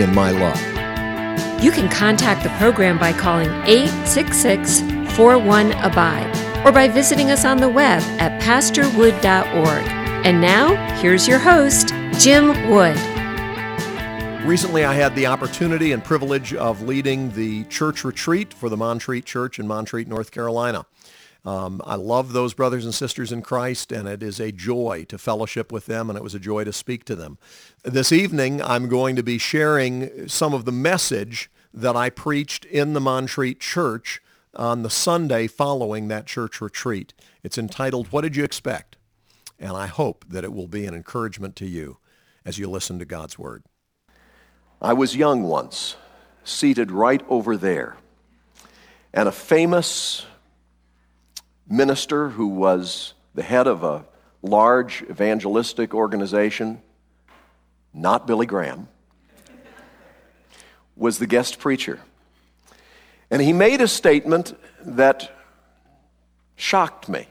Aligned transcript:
in 0.00 0.14
my 0.14 0.30
love. 0.30 0.60
You 1.62 1.70
can 1.70 1.88
contact 1.88 2.42
the 2.42 2.50
program 2.58 2.98
by 2.98 3.12
calling 3.12 3.50
866 3.66 4.80
41 5.16 5.72
Abide 5.72 6.66
or 6.66 6.72
by 6.72 6.88
visiting 6.88 7.30
us 7.30 7.44
on 7.44 7.58
the 7.58 7.68
web 7.68 8.02
at 8.20 8.40
pastorwood.org. 8.42 9.84
And 10.26 10.40
now, 10.40 10.74
here's 11.00 11.28
your 11.28 11.38
host, 11.38 11.88
Jim 12.18 12.70
Wood. 12.70 12.96
Recently, 14.46 14.84
I 14.84 14.92
had 14.92 15.14
the 15.14 15.26
opportunity 15.26 15.92
and 15.92 16.04
privilege 16.04 16.52
of 16.54 16.82
leading 16.82 17.30
the 17.30 17.64
church 17.64 18.04
retreat 18.04 18.52
for 18.52 18.68
the 18.68 18.76
Montreat 18.76 19.24
Church 19.24 19.58
in 19.58 19.66
Montreat, 19.66 20.06
North 20.06 20.30
Carolina. 20.30 20.84
Um, 21.44 21.82
I 21.84 21.96
love 21.96 22.32
those 22.32 22.54
brothers 22.54 22.84
and 22.84 22.94
sisters 22.94 23.30
in 23.30 23.42
Christ, 23.42 23.92
and 23.92 24.08
it 24.08 24.22
is 24.22 24.40
a 24.40 24.50
joy 24.50 25.04
to 25.08 25.18
fellowship 25.18 25.70
with 25.70 25.86
them, 25.86 26.08
and 26.08 26.16
it 26.16 26.22
was 26.22 26.34
a 26.34 26.40
joy 26.40 26.64
to 26.64 26.72
speak 26.72 27.04
to 27.04 27.14
them. 27.14 27.38
This 27.82 28.12
evening, 28.12 28.62
I'm 28.62 28.88
going 28.88 29.14
to 29.16 29.22
be 29.22 29.36
sharing 29.36 30.26
some 30.26 30.54
of 30.54 30.64
the 30.64 30.72
message 30.72 31.50
that 31.74 31.96
I 31.96 32.08
preached 32.08 32.64
in 32.64 32.94
the 32.94 33.00
Montreat 33.00 33.60
Church 33.60 34.22
on 34.56 34.82
the 34.82 34.90
Sunday 34.90 35.46
following 35.46 36.08
that 36.08 36.26
church 36.26 36.60
retreat. 36.60 37.12
It's 37.42 37.58
entitled, 37.58 38.10
What 38.10 38.22
Did 38.22 38.36
You 38.36 38.44
Expect? 38.44 38.96
And 39.58 39.72
I 39.72 39.86
hope 39.86 40.24
that 40.28 40.44
it 40.44 40.52
will 40.52 40.68
be 40.68 40.86
an 40.86 40.94
encouragement 40.94 41.56
to 41.56 41.66
you 41.66 41.98
as 42.44 42.58
you 42.58 42.70
listen 42.70 42.98
to 43.00 43.04
God's 43.04 43.38
Word. 43.38 43.64
I 44.80 44.92
was 44.92 45.16
young 45.16 45.42
once, 45.42 45.96
seated 46.42 46.90
right 46.90 47.22
over 47.28 47.56
there. 47.56 47.96
And 49.12 49.28
a 49.28 49.32
famous 49.32 50.26
minister 51.68 52.28
who 52.30 52.46
was 52.48 53.14
the 53.34 53.42
head 53.42 53.66
of 53.66 53.82
a 53.82 54.04
large 54.42 55.02
evangelistic 55.02 55.94
organization, 55.94 56.82
not 57.92 58.26
Billy 58.26 58.46
Graham, 58.46 58.88
was 60.96 61.18
the 61.18 61.26
guest 61.26 61.58
preacher. 61.58 62.00
And 63.30 63.42
he 63.42 63.52
made 63.52 63.80
a 63.80 63.88
statement 63.88 64.56
that 64.84 65.30
shocked 66.56 67.08
me. 67.08 67.26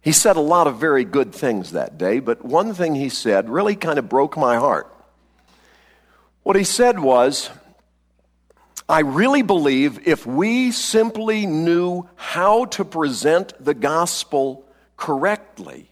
He 0.00 0.12
said 0.12 0.36
a 0.36 0.40
lot 0.40 0.66
of 0.66 0.78
very 0.78 1.04
good 1.04 1.34
things 1.34 1.72
that 1.72 1.98
day, 1.98 2.20
but 2.20 2.44
one 2.44 2.74
thing 2.74 2.94
he 2.94 3.08
said 3.08 3.50
really 3.50 3.74
kind 3.74 3.98
of 3.98 4.08
broke 4.08 4.36
my 4.36 4.56
heart. 4.56 4.94
What 6.44 6.56
he 6.56 6.64
said 6.64 6.98
was, 7.00 7.50
I 8.88 9.00
really 9.00 9.42
believe 9.42 10.08
if 10.08 10.24
we 10.24 10.72
simply 10.72 11.44
knew 11.44 12.08
how 12.16 12.64
to 12.66 12.84
present 12.84 13.52
the 13.62 13.74
gospel 13.74 14.66
correctly, 14.96 15.90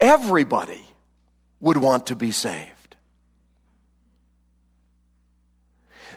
everybody 0.00 0.86
would 1.60 1.76
want 1.76 2.06
to 2.06 2.16
be 2.16 2.30
saved. 2.30 2.96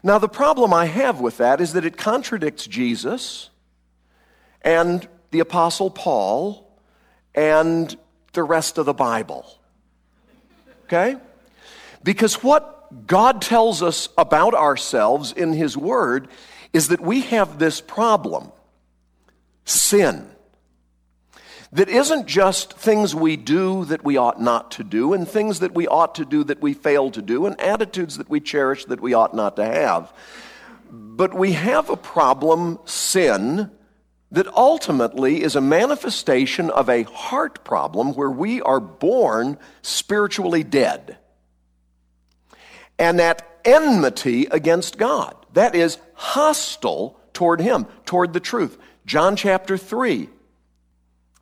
Now, 0.01 0.17
the 0.17 0.29
problem 0.29 0.73
I 0.73 0.85
have 0.85 1.19
with 1.19 1.37
that 1.37 1.59
is 1.59 1.73
that 1.73 1.83
it 1.83 1.97
contradicts 1.97 2.67
Jesus 2.67 3.49
and 4.61 5.07
the 5.31 5.39
Apostle 5.39 5.89
Paul 5.89 6.79
and 7.33 7.95
the 8.33 8.43
rest 8.43 8.77
of 8.77 8.85
the 8.85 8.93
Bible. 8.93 9.45
Okay? 10.85 11.17
Because 12.03 12.43
what 12.43 12.74
God 13.07 13.41
tells 13.41 13.81
us 13.81 14.09
about 14.17 14.53
ourselves 14.53 15.31
in 15.31 15.53
His 15.53 15.77
Word 15.77 16.27
is 16.73 16.89
that 16.89 17.01
we 17.01 17.21
have 17.21 17.57
this 17.57 17.81
problem 17.81 18.51
sin. 19.63 20.29
That 21.71 21.89
isn't 21.89 22.27
just 22.27 22.73
things 22.73 23.13
we 23.15 23.35
do 23.35 23.85
that 23.85 24.03
we 24.03 24.17
ought 24.17 24.39
not 24.39 24.71
to 24.71 24.83
do, 24.83 25.13
and 25.13 25.27
things 25.27 25.59
that 25.59 25.73
we 25.73 25.87
ought 25.87 26.15
to 26.15 26.25
do 26.25 26.43
that 26.45 26.61
we 26.61 26.73
fail 26.73 27.11
to 27.11 27.21
do, 27.21 27.45
and 27.45 27.59
attitudes 27.59 28.17
that 28.17 28.29
we 28.29 28.39
cherish 28.39 28.85
that 28.85 29.01
we 29.01 29.13
ought 29.13 29.33
not 29.33 29.55
to 29.57 29.65
have. 29.65 30.13
But 30.91 31.33
we 31.33 31.53
have 31.53 31.89
a 31.89 31.97
problem, 31.97 32.79
sin, 32.85 33.71
that 34.31 34.47
ultimately 34.47 35.43
is 35.43 35.55
a 35.55 35.61
manifestation 35.61 36.69
of 36.69 36.89
a 36.89 37.03
heart 37.03 37.63
problem 37.63 38.13
where 38.13 38.29
we 38.29 38.61
are 38.61 38.79
born 38.79 39.57
spiritually 39.81 40.63
dead 40.63 41.17
and 42.97 43.19
that 43.19 43.59
enmity 43.65 44.47
against 44.51 44.97
God. 44.97 45.35
That 45.53 45.75
is 45.75 45.97
hostile 46.13 47.19
toward 47.33 47.61
Him, 47.61 47.85
toward 48.05 48.33
the 48.33 48.39
truth. 48.39 48.77
John 49.05 49.35
chapter 49.35 49.77
3. 49.77 50.29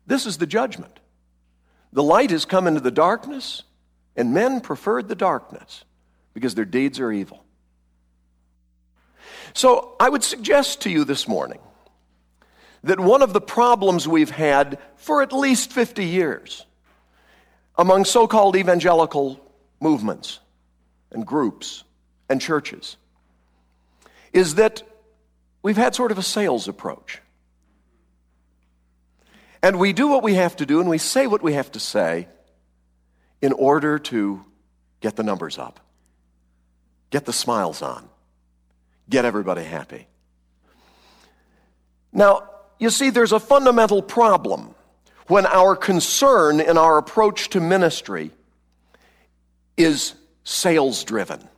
This 0.06 0.26
is 0.26 0.38
the 0.38 0.46
judgment. 0.46 1.00
The 1.92 2.02
light 2.02 2.30
has 2.30 2.44
come 2.44 2.66
into 2.66 2.80
the 2.80 2.90
darkness, 2.90 3.62
and 4.16 4.34
men 4.34 4.60
preferred 4.60 5.08
the 5.08 5.14
darkness 5.14 5.84
because 6.34 6.54
their 6.54 6.64
deeds 6.64 6.98
are 7.00 7.12
evil. 7.12 7.44
So 9.54 9.94
I 10.00 10.08
would 10.08 10.24
suggest 10.24 10.82
to 10.82 10.90
you 10.90 11.04
this 11.04 11.28
morning 11.28 11.60
that 12.82 12.98
one 12.98 13.22
of 13.22 13.32
the 13.32 13.40
problems 13.40 14.06
we've 14.06 14.30
had 14.30 14.78
for 14.96 15.22
at 15.22 15.32
least 15.32 15.72
50 15.72 16.04
years 16.04 16.66
among 17.76 18.04
so 18.04 18.26
called 18.26 18.56
evangelical 18.56 19.40
movements 19.80 20.40
and 21.14 21.26
groups 21.26 21.84
and 22.28 22.40
churches 22.40 22.96
is 24.32 24.56
that 24.56 24.82
we've 25.62 25.76
had 25.76 25.94
sort 25.94 26.10
of 26.10 26.18
a 26.18 26.22
sales 26.22 26.68
approach. 26.68 27.20
And 29.62 29.78
we 29.78 29.94
do 29.94 30.08
what 30.08 30.22
we 30.22 30.34
have 30.34 30.56
to 30.56 30.66
do 30.66 30.80
and 30.80 30.90
we 30.90 30.98
say 30.98 31.26
what 31.26 31.42
we 31.42 31.54
have 31.54 31.72
to 31.72 31.80
say 31.80 32.28
in 33.40 33.52
order 33.52 33.98
to 33.98 34.44
get 35.00 35.16
the 35.16 35.22
numbers 35.22 35.58
up, 35.58 35.80
get 37.10 37.24
the 37.24 37.32
smiles 37.32 37.80
on, 37.80 38.08
get 39.08 39.24
everybody 39.24 39.62
happy. 39.62 40.06
Now, 42.12 42.50
you 42.78 42.90
see, 42.90 43.10
there's 43.10 43.32
a 43.32 43.40
fundamental 43.40 44.02
problem 44.02 44.74
when 45.28 45.46
our 45.46 45.74
concern 45.74 46.60
in 46.60 46.76
our 46.76 46.98
approach 46.98 47.50
to 47.50 47.60
ministry 47.60 48.30
is 49.76 50.14
sales 50.44 51.02
driven. 51.04 51.48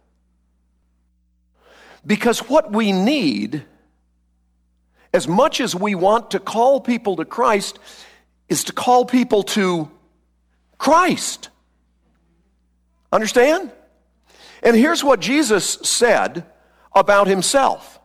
Because 2.07 2.39
what 2.49 2.73
we 2.73 2.93
need, 2.93 3.65
as 5.13 5.27
much 5.27 5.61
as 5.61 5.75
we 5.75 5.95
want 5.95 6.31
to 6.31 6.39
call 6.39 6.81
people 6.81 7.17
to 7.17 7.25
Christ, 7.25 7.79
is 8.49 8.65
to 8.65 8.73
call 8.73 9.05
people 9.05 9.43
to 9.43 9.91
Christ. 10.79 11.51
Understand? 13.13 13.73
And 14.63 14.77
here's 14.77 15.03
what 15.03 15.21
Jesus 15.21 15.75
said 15.83 16.47
about 16.95 17.27
himself 17.27 17.99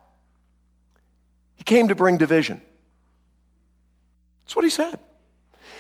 He 1.56 1.64
came 1.64 1.88
to 1.90 1.96
bring 1.96 2.18
division. 2.18 2.62
That's 4.44 4.56
what 4.56 4.66
he 4.66 4.72
said. 4.72 5.00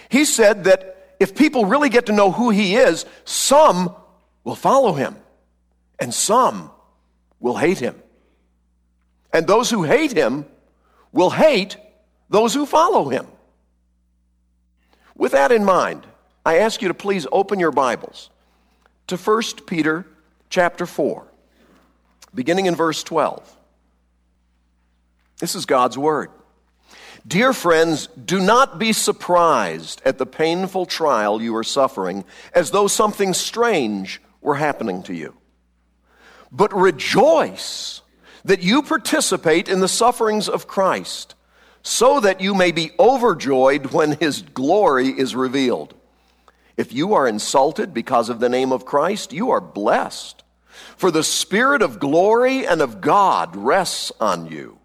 He 0.10 0.26
said 0.26 0.66
that 0.66 1.16
if 1.20 1.36
people 1.36 1.66
really 1.66 1.90
get 1.90 2.06
to 2.08 2.14
know 2.14 2.32
who 2.32 2.52
he 2.52 2.76
is, 2.76 3.06
some 3.26 3.96
will 4.44 4.56
follow 4.56 4.94
him, 4.94 5.16
and 6.00 6.14
some 6.14 6.72
will 7.40 7.58
hate 7.58 7.80
him. 7.80 7.96
And 9.34 9.48
those 9.48 9.70
who 9.70 9.84
hate 9.84 10.12
him 10.12 10.46
will 11.12 11.30
hate 11.30 11.78
those 12.30 12.54
who 12.54 12.66
follow 12.66 13.10
him. 13.10 13.28
With 15.16 15.34
that 15.34 15.52
in 15.52 15.64
mind, 15.64 16.06
I 16.46 16.60
ask 16.60 16.82
you 16.82 16.88
to 16.88 16.94
please 16.94 17.28
open 17.32 17.60
your 17.60 17.72
Bibles 17.72 18.30
to 19.08 19.18
1 19.18 19.42
Peter 19.68 20.06
chapter 20.50 20.86
4, 20.86 21.26
beginning 22.34 22.66
in 22.66 22.76
verse 22.76 23.04
12. 23.04 23.58
This 25.40 25.56
is 25.56 25.66
God's 25.66 25.98
Word. 25.98 26.32
Dear 27.28 27.54
friends, 27.54 28.08
do 28.08 28.40
not 28.40 28.80
be 28.80 28.94
surprised 28.94 30.02
at 30.06 30.18
the 30.18 30.26
painful 30.26 30.86
trial 30.88 31.42
you 31.42 31.56
are 31.56 31.64
suffering 31.64 32.26
as 32.54 32.72
though 32.72 32.88
something 32.88 33.34
strange 33.34 34.20
were 34.42 34.56
happening 34.56 35.04
to 35.04 35.14
you. 35.14 35.36
But 36.52 36.74
rejoice 36.74 38.02
that 38.44 38.64
you 38.64 38.82
participate 38.82 39.70
in 39.70 39.80
the 39.80 39.88
sufferings 39.88 40.50
of 40.50 40.68
Christ, 40.68 41.36
so 41.84 42.20
that 42.20 42.42
you 42.42 42.54
may 42.54 42.72
be 42.72 42.92
overjoyed 43.00 43.88
when 43.88 44.14
his 44.14 44.42
glory 44.42 45.08
is 45.08 45.36
revealed. 45.36 45.94
If 46.78 46.94
you 46.94 47.14
are 47.14 47.28
insulted 47.28 47.94
because 47.94 48.30
of 48.30 48.40
the 48.40 48.50
name 48.50 48.72
of 48.72 48.86
Christ, 48.86 49.34
you 49.34 49.52
are 49.52 49.62
blessed, 49.62 50.44
For 50.96 51.12
the 51.12 51.24
Spirit 51.24 51.82
of 51.82 52.00
glory 52.00 52.66
and 52.66 52.82
of 52.82 53.02
God 53.02 53.56
rests 53.56 54.12
on 54.20 54.48
you. 54.48 54.80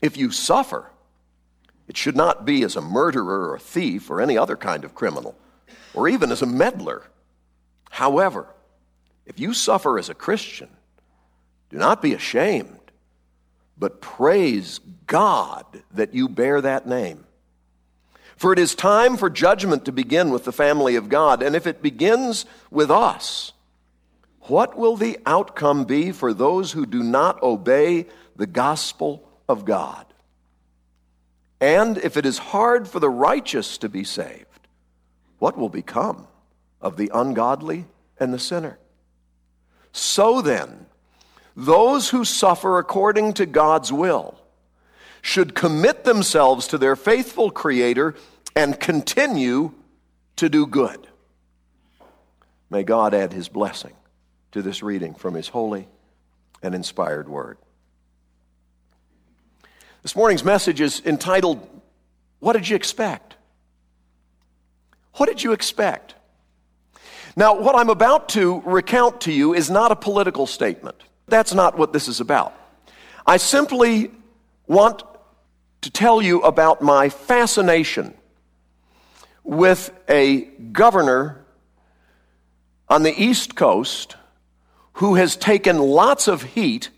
If 0.00 0.16
you 0.16 0.30
suffer, 0.30 0.90
it 1.88 1.96
should 1.96 2.16
not 2.16 2.44
be 2.44 2.62
as 2.62 2.76
a 2.76 2.80
murderer 2.80 3.48
or 3.48 3.56
a 3.56 3.60
thief 3.60 4.10
or 4.10 4.20
any 4.20 4.38
other 4.38 4.56
kind 4.56 4.84
of 4.84 4.94
criminal, 4.94 5.34
or 5.94 6.08
even 6.08 6.30
as 6.30 6.42
a 6.42 6.46
meddler. 6.46 7.04
However, 7.90 8.46
if 9.26 9.38
you 9.38 9.52
suffer 9.52 9.98
as 9.98 10.08
a 10.08 10.14
Christian, 10.14 10.68
do 11.70 11.76
not 11.76 12.00
be 12.00 12.14
ashamed, 12.14 12.78
but 13.76 14.00
praise 14.00 14.80
God 15.06 15.64
that 15.92 16.14
you 16.14 16.28
bear 16.28 16.60
that 16.60 16.86
name. 16.86 17.24
For 18.36 18.52
it 18.52 18.58
is 18.58 18.74
time 18.74 19.16
for 19.16 19.28
judgment 19.28 19.84
to 19.84 19.92
begin 19.92 20.30
with 20.30 20.44
the 20.44 20.52
family 20.52 20.96
of 20.96 21.08
God, 21.08 21.42
and 21.42 21.56
if 21.56 21.66
it 21.66 21.82
begins 21.82 22.46
with 22.70 22.90
us, 22.90 23.52
what 24.42 24.78
will 24.78 24.96
the 24.96 25.18
outcome 25.26 25.84
be 25.84 26.12
for 26.12 26.32
those 26.32 26.72
who 26.72 26.86
do 26.86 27.02
not 27.02 27.42
obey 27.42 28.06
the 28.36 28.46
gospel 28.46 29.28
of 29.48 29.64
God? 29.64 30.06
And 31.60 31.98
if 31.98 32.16
it 32.16 32.24
is 32.24 32.38
hard 32.38 32.88
for 32.88 33.00
the 33.00 33.10
righteous 33.10 33.78
to 33.78 33.88
be 33.88 34.04
saved, 34.04 34.46
what 35.38 35.58
will 35.58 35.68
become 35.68 36.26
of 36.80 36.96
the 36.96 37.10
ungodly 37.12 37.86
and 38.18 38.32
the 38.32 38.38
sinner? 38.38 38.78
So 39.92 40.40
then, 40.40 40.86
those 41.56 42.10
who 42.10 42.24
suffer 42.24 42.78
according 42.78 43.34
to 43.34 43.46
God's 43.46 43.92
will 43.92 44.38
should 45.22 45.54
commit 45.54 46.04
themselves 46.04 46.68
to 46.68 46.78
their 46.78 46.96
faithful 46.96 47.50
Creator 47.50 48.14
and 48.54 48.78
continue 48.78 49.72
to 50.36 50.48
do 50.48 50.66
good. 50.66 51.06
May 52.70 52.82
God 52.82 53.14
add 53.14 53.32
His 53.32 53.48
blessing 53.48 53.94
to 54.52 54.62
this 54.62 54.82
reading 54.82 55.14
from 55.14 55.34
His 55.34 55.48
holy 55.48 55.88
and 56.62 56.74
inspired 56.74 57.28
word. 57.28 57.58
This 60.02 60.14
morning's 60.14 60.44
message 60.44 60.80
is 60.80 61.02
entitled, 61.04 61.66
What 62.38 62.52
Did 62.52 62.68
You 62.68 62.76
Expect? 62.76 63.34
What 65.14 65.26
did 65.28 65.42
you 65.42 65.52
expect? 65.52 66.14
Now, 67.36 67.58
what 67.58 67.76
I'm 67.76 67.90
about 67.90 68.28
to 68.30 68.62
recount 68.64 69.22
to 69.22 69.32
you 69.32 69.54
is 69.54 69.70
not 69.70 69.92
a 69.92 69.96
political 69.96 70.46
statement. 70.46 71.02
That's 71.26 71.54
not 71.54 71.76
what 71.76 71.92
this 71.92 72.08
is 72.08 72.20
about. 72.20 72.54
I 73.26 73.36
simply 73.36 74.10
want 74.66 75.02
to 75.82 75.90
tell 75.90 76.20
you 76.20 76.40
about 76.40 76.82
my 76.82 77.08
fascination 77.08 78.14
with 79.44 79.90
a 80.08 80.42
governor 80.72 81.44
on 82.88 83.02
the 83.02 83.22
East 83.22 83.54
Coast 83.54 84.16
who 84.94 85.14
has 85.14 85.36
taken 85.36 85.78
lots 85.78 86.26
of 86.26 86.42
heat 86.42 86.90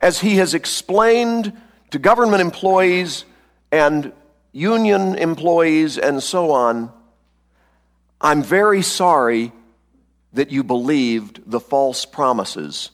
as 0.00 0.20
he 0.20 0.36
has 0.36 0.54
explained 0.54 1.52
to 1.90 1.98
government 1.98 2.40
employees 2.40 3.24
and 3.70 4.12
union 4.52 5.14
employees 5.16 5.98
and 5.98 6.22
so 6.22 6.50
on 6.52 6.92
I'm 8.20 8.42
very 8.42 8.82
sorry 8.82 9.52
that 10.32 10.50
you 10.50 10.64
believed 10.64 11.42
the 11.46 11.60
false 11.60 12.04
promises 12.04 12.90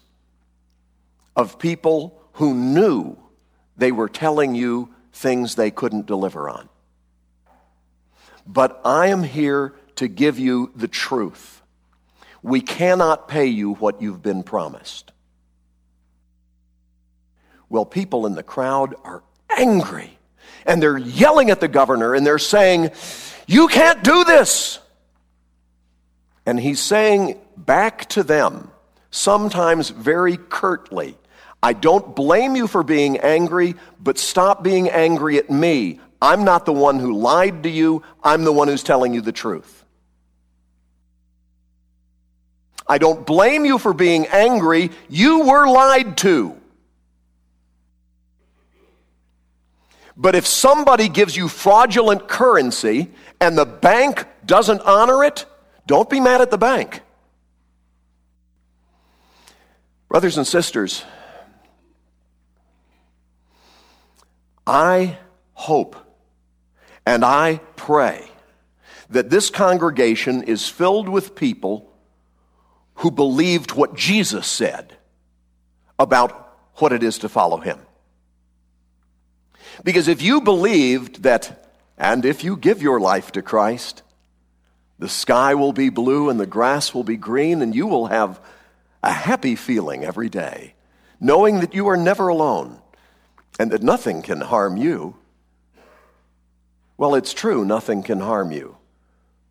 of 1.36 1.58
people 1.58 2.20
who 2.34 2.54
knew 2.54 3.16
they 3.76 3.92
were 3.92 4.08
telling 4.08 4.54
you 4.54 4.92
things 5.12 5.54
they 5.54 5.70
couldn't 5.70 6.06
deliver 6.06 6.48
on. 6.48 6.68
But 8.46 8.80
I 8.84 9.08
am 9.08 9.22
here 9.22 9.74
to 9.96 10.08
give 10.08 10.38
you 10.38 10.72
the 10.74 10.88
truth. 10.88 11.62
We 12.42 12.60
cannot 12.60 13.28
pay 13.28 13.46
you 13.46 13.74
what 13.74 14.00
you've 14.00 14.22
been 14.22 14.42
promised. 14.42 15.12
Well, 17.68 17.84
people 17.84 18.26
in 18.26 18.34
the 18.34 18.42
crowd 18.42 18.94
are 19.04 19.22
angry 19.56 20.18
and 20.64 20.82
they're 20.82 20.98
yelling 20.98 21.50
at 21.50 21.60
the 21.60 21.68
governor 21.68 22.14
and 22.14 22.26
they're 22.26 22.38
saying, 22.38 22.90
You 23.46 23.68
can't 23.68 24.02
do 24.02 24.24
this. 24.24 24.78
And 26.48 26.58
he's 26.58 26.80
saying 26.80 27.38
back 27.58 28.08
to 28.08 28.22
them, 28.22 28.70
sometimes 29.10 29.90
very 29.90 30.38
curtly, 30.38 31.18
I 31.62 31.74
don't 31.74 32.16
blame 32.16 32.56
you 32.56 32.66
for 32.66 32.82
being 32.82 33.18
angry, 33.18 33.74
but 34.00 34.16
stop 34.16 34.62
being 34.62 34.88
angry 34.88 35.36
at 35.36 35.50
me. 35.50 36.00
I'm 36.22 36.44
not 36.44 36.64
the 36.64 36.72
one 36.72 37.00
who 37.00 37.12
lied 37.12 37.64
to 37.64 37.68
you, 37.68 38.02
I'm 38.24 38.44
the 38.44 38.52
one 38.52 38.66
who's 38.66 38.82
telling 38.82 39.12
you 39.12 39.20
the 39.20 39.30
truth. 39.30 39.84
I 42.86 42.96
don't 42.96 43.26
blame 43.26 43.66
you 43.66 43.76
for 43.76 43.92
being 43.92 44.26
angry. 44.28 44.90
You 45.10 45.40
were 45.40 45.68
lied 45.68 46.16
to. 46.16 46.56
But 50.16 50.34
if 50.34 50.46
somebody 50.46 51.10
gives 51.10 51.36
you 51.36 51.46
fraudulent 51.46 52.26
currency 52.26 53.10
and 53.38 53.58
the 53.58 53.66
bank 53.66 54.24
doesn't 54.46 54.80
honor 54.80 55.24
it, 55.24 55.44
don't 55.88 56.10
be 56.10 56.20
mad 56.20 56.42
at 56.42 56.50
the 56.50 56.58
bank. 56.58 57.00
Brothers 60.08 60.36
and 60.36 60.46
sisters, 60.46 61.02
I 64.66 65.16
hope 65.54 65.96
and 67.06 67.24
I 67.24 67.60
pray 67.76 68.28
that 69.08 69.30
this 69.30 69.48
congregation 69.48 70.42
is 70.42 70.68
filled 70.68 71.08
with 71.08 71.34
people 71.34 71.90
who 72.96 73.10
believed 73.10 73.72
what 73.72 73.96
Jesus 73.96 74.46
said 74.46 74.94
about 75.98 76.54
what 76.74 76.92
it 76.92 77.02
is 77.02 77.18
to 77.20 77.30
follow 77.30 77.56
him. 77.56 77.78
Because 79.84 80.06
if 80.06 80.20
you 80.20 80.42
believed 80.42 81.22
that, 81.22 81.70
and 81.96 82.26
if 82.26 82.44
you 82.44 82.56
give 82.56 82.82
your 82.82 83.00
life 83.00 83.32
to 83.32 83.42
Christ, 83.42 84.02
the 84.98 85.08
sky 85.08 85.54
will 85.54 85.72
be 85.72 85.90
blue 85.90 86.28
and 86.28 86.40
the 86.40 86.46
grass 86.46 86.92
will 86.92 87.04
be 87.04 87.16
green, 87.16 87.62
and 87.62 87.74
you 87.74 87.86
will 87.86 88.06
have 88.06 88.40
a 89.02 89.12
happy 89.12 89.54
feeling 89.54 90.04
every 90.04 90.28
day, 90.28 90.74
knowing 91.20 91.60
that 91.60 91.74
you 91.74 91.88
are 91.88 91.96
never 91.96 92.28
alone 92.28 92.80
and 93.58 93.70
that 93.70 93.82
nothing 93.82 94.22
can 94.22 94.40
harm 94.40 94.76
you. 94.76 95.16
Well, 96.96 97.14
it's 97.14 97.32
true, 97.32 97.64
nothing 97.64 98.02
can 98.02 98.20
harm 98.20 98.50
you. 98.50 98.76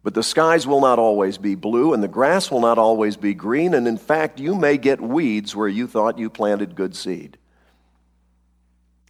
But 0.03 0.13
the 0.13 0.23
skies 0.23 0.65
will 0.65 0.79
not 0.79 0.99
always 0.99 1.37
be 1.37 1.55
blue, 1.55 1.93
and 1.93 2.01
the 2.01 2.07
grass 2.07 2.49
will 2.49 2.61
not 2.61 2.77
always 2.77 3.17
be 3.17 3.33
green, 3.33 3.73
and 3.73 3.87
in 3.87 3.97
fact, 3.97 4.39
you 4.39 4.55
may 4.55 4.77
get 4.77 5.01
weeds 5.01 5.55
where 5.55 5.67
you 5.67 5.87
thought 5.87 6.19
you 6.19 6.29
planted 6.29 6.75
good 6.75 6.95
seed. 6.95 7.37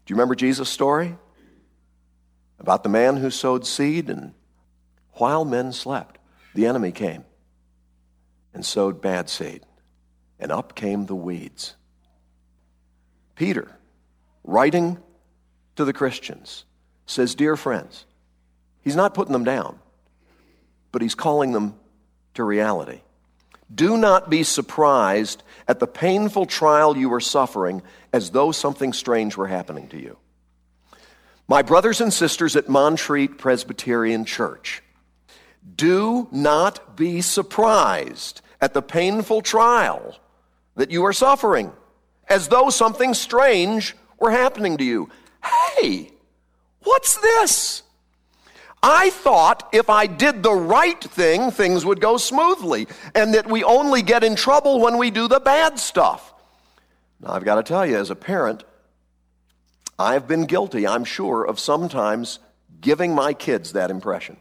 Do 0.05 0.11
you 0.11 0.15
remember 0.15 0.35
Jesus' 0.35 0.69
story? 0.69 1.15
About 2.59 2.81
the 2.81 2.89
man 2.89 3.17
who 3.17 3.29
sowed 3.29 3.67
seed, 3.67 4.09
and 4.09 4.33
while 5.13 5.45
men 5.45 5.71
slept, 5.71 6.16
the 6.57 6.65
enemy 6.65 6.91
came 6.91 7.23
and 8.53 8.65
sowed 8.65 9.01
bad 9.01 9.29
seed, 9.29 9.61
and 10.39 10.51
up 10.51 10.75
came 10.75 11.05
the 11.05 11.15
weeds. 11.15 11.75
Peter, 13.35 13.77
writing 14.43 14.97
to 15.75 15.85
the 15.85 15.93
Christians, 15.93 16.65
says, 17.05 17.35
Dear 17.35 17.55
friends, 17.55 18.05
he's 18.81 18.95
not 18.95 19.13
putting 19.13 19.33
them 19.33 19.45
down 19.45 19.79
but 20.91 21.03
he's 21.03 21.13
calling 21.13 21.51
them 21.51 21.75
to 22.33 22.43
reality. 22.43 23.01
Do 23.73 23.97
not 23.97 24.31
be 24.31 24.41
surprised 24.41 25.43
at 25.67 25.79
the 25.79 25.85
painful 25.85 26.47
trial 26.47 26.97
you 26.97 27.13
are 27.13 27.19
suffering 27.19 27.83
as 28.11 28.31
though 28.31 28.51
something 28.51 28.93
strange 28.93 29.37
were 29.37 29.45
happening 29.45 29.89
to 29.89 30.01
you. 30.01 30.17
My 31.47 31.61
brothers 31.61 32.01
and 32.01 32.11
sisters 32.11 32.55
at 32.55 32.67
Montreat 32.67 33.37
Presbyterian 33.37 34.25
Church, 34.25 34.81
do 35.75 36.27
not 36.31 36.95
be 36.95 37.21
surprised 37.21 38.41
at 38.61 38.73
the 38.73 38.81
painful 38.81 39.41
trial 39.41 40.15
that 40.75 40.91
you 40.91 41.05
are 41.05 41.13
suffering 41.13 41.71
as 42.29 42.47
though 42.47 42.69
something 42.69 43.13
strange 43.13 43.95
were 44.19 44.31
happening 44.31 44.77
to 44.77 44.83
you. 44.83 45.09
Hey, 45.43 46.11
what's 46.83 47.17
this? 47.17 47.83
I 48.81 49.09
thought 49.09 49.69
if 49.73 49.89
I 49.89 50.07
did 50.07 50.43
the 50.43 50.53
right 50.53 51.01
thing, 51.03 51.51
things 51.51 51.83
would 51.83 51.99
go 51.99 52.17
smoothly, 52.17 52.87
and 53.15 53.33
that 53.33 53.47
we 53.47 53.63
only 53.63 54.01
get 54.01 54.23
in 54.23 54.35
trouble 54.35 54.79
when 54.79 54.97
we 54.97 55.09
do 55.09 55.27
the 55.27 55.39
bad 55.39 55.79
stuff. 55.79 56.33
Now, 57.19 57.31
I've 57.31 57.43
got 57.43 57.55
to 57.55 57.63
tell 57.63 57.85
you, 57.85 57.97
as 57.97 58.11
a 58.11 58.15
parent, 58.15 58.63
I've 59.97 60.27
been 60.27 60.45
guilty, 60.45 60.85
I'm 60.85 61.03
sure, 61.03 61.43
of 61.43 61.59
sometimes 61.59 62.39
giving 62.79 63.15
my 63.15 63.33
kids 63.33 63.73
that 63.73 63.89
impression. 63.89 64.37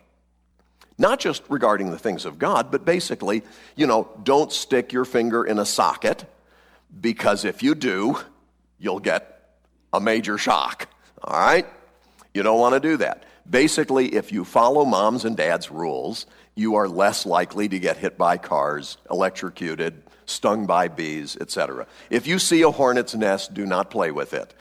Not 0.99 1.21
just 1.21 1.43
regarding 1.49 1.91
the 1.91 1.99
things 1.99 2.25
of 2.25 2.39
God, 2.39 2.71
but 2.71 2.85
basically, 2.85 3.43
you 3.75 3.87
know, 3.87 4.09
don't 4.23 4.53
stick 4.53 4.93
your 4.93 5.05
finger 5.05 5.45
in 5.45 5.59
a 5.59 5.67
socket 5.67 6.25
because 7.01 7.45
if 7.45 7.63
you 7.63 7.75
do, 7.75 8.19
you'll 8.79 9.01
get 9.01 9.51
a 9.93 10.01
major 10.01 10.39
shock. 10.39 10.89
All 11.23 11.39
right? 11.39 11.67
You 12.33 12.43
don't 12.43 12.59
want 12.59 12.75
to 12.75 12.81
do 12.81 12.97
that. 12.99 13.25
Basically, 13.49 14.15
if 14.15 14.33
you 14.33 14.45
follow 14.45 14.85
mom's 14.85 15.25
and 15.25 15.37
dad's 15.37 15.71
rules, 15.71 16.27
you 16.55 16.77
are 16.77 16.89
less 16.89 17.27
likely 17.27 17.69
to 17.69 17.79
get 17.79 17.99
hit 17.99 18.17
by 18.17 18.39
cars, 18.39 18.97
electrocuted, 19.11 20.03
stung 20.25 20.67
by 20.67 20.89
bees, 20.89 21.37
etc. 21.41 21.87
If 22.11 22.27
you 22.27 22.39
see 22.39 22.63
a 22.63 22.71
hornet's 22.71 23.15
nest, 23.15 23.55
do 23.55 23.67
not 23.67 23.91
play 23.91 24.11
with 24.11 24.35
it. 24.35 24.55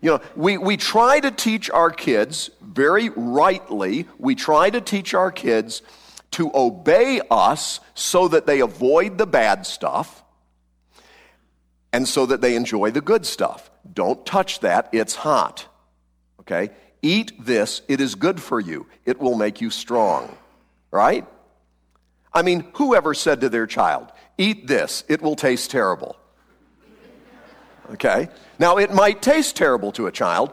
You 0.00 0.12
know, 0.12 0.20
we, 0.34 0.56
we 0.56 0.76
try 0.76 1.20
to 1.20 1.30
teach 1.30 1.70
our 1.70 1.90
kids, 1.90 2.50
very 2.62 3.10
rightly, 3.10 4.06
we 4.18 4.34
try 4.34 4.70
to 4.70 4.80
teach 4.80 5.12
our 5.12 5.30
kids 5.30 5.82
to 6.32 6.50
obey 6.54 7.20
us 7.30 7.80
so 7.94 8.28
that 8.28 8.46
they 8.46 8.60
avoid 8.60 9.18
the 9.18 9.26
bad 9.26 9.66
stuff 9.66 10.22
and 11.92 12.08
so 12.08 12.24
that 12.26 12.40
they 12.40 12.54
enjoy 12.54 12.90
the 12.90 13.00
good 13.00 13.26
stuff. 13.26 13.70
Don't 13.92 14.24
touch 14.24 14.60
that, 14.60 14.88
it's 14.92 15.16
hot. 15.16 15.66
Okay? 16.40 16.70
Eat 17.02 17.32
this, 17.44 17.82
it 17.88 18.00
is 18.00 18.14
good 18.14 18.40
for 18.40 18.60
you, 18.60 18.86
it 19.04 19.20
will 19.20 19.36
make 19.36 19.60
you 19.60 19.70
strong. 19.70 20.34
Right? 20.90 21.26
I 22.32 22.42
mean, 22.42 22.66
whoever 22.74 23.12
said 23.12 23.40
to 23.42 23.48
their 23.48 23.66
child, 23.66 24.12
Eat 24.38 24.66
this, 24.66 25.04
it 25.08 25.20
will 25.20 25.36
taste 25.36 25.70
terrible? 25.70 26.16
Okay? 27.90 28.28
Now, 28.58 28.78
it 28.78 28.92
might 28.92 29.22
taste 29.22 29.56
terrible 29.56 29.92
to 29.92 30.06
a 30.06 30.12
child, 30.12 30.52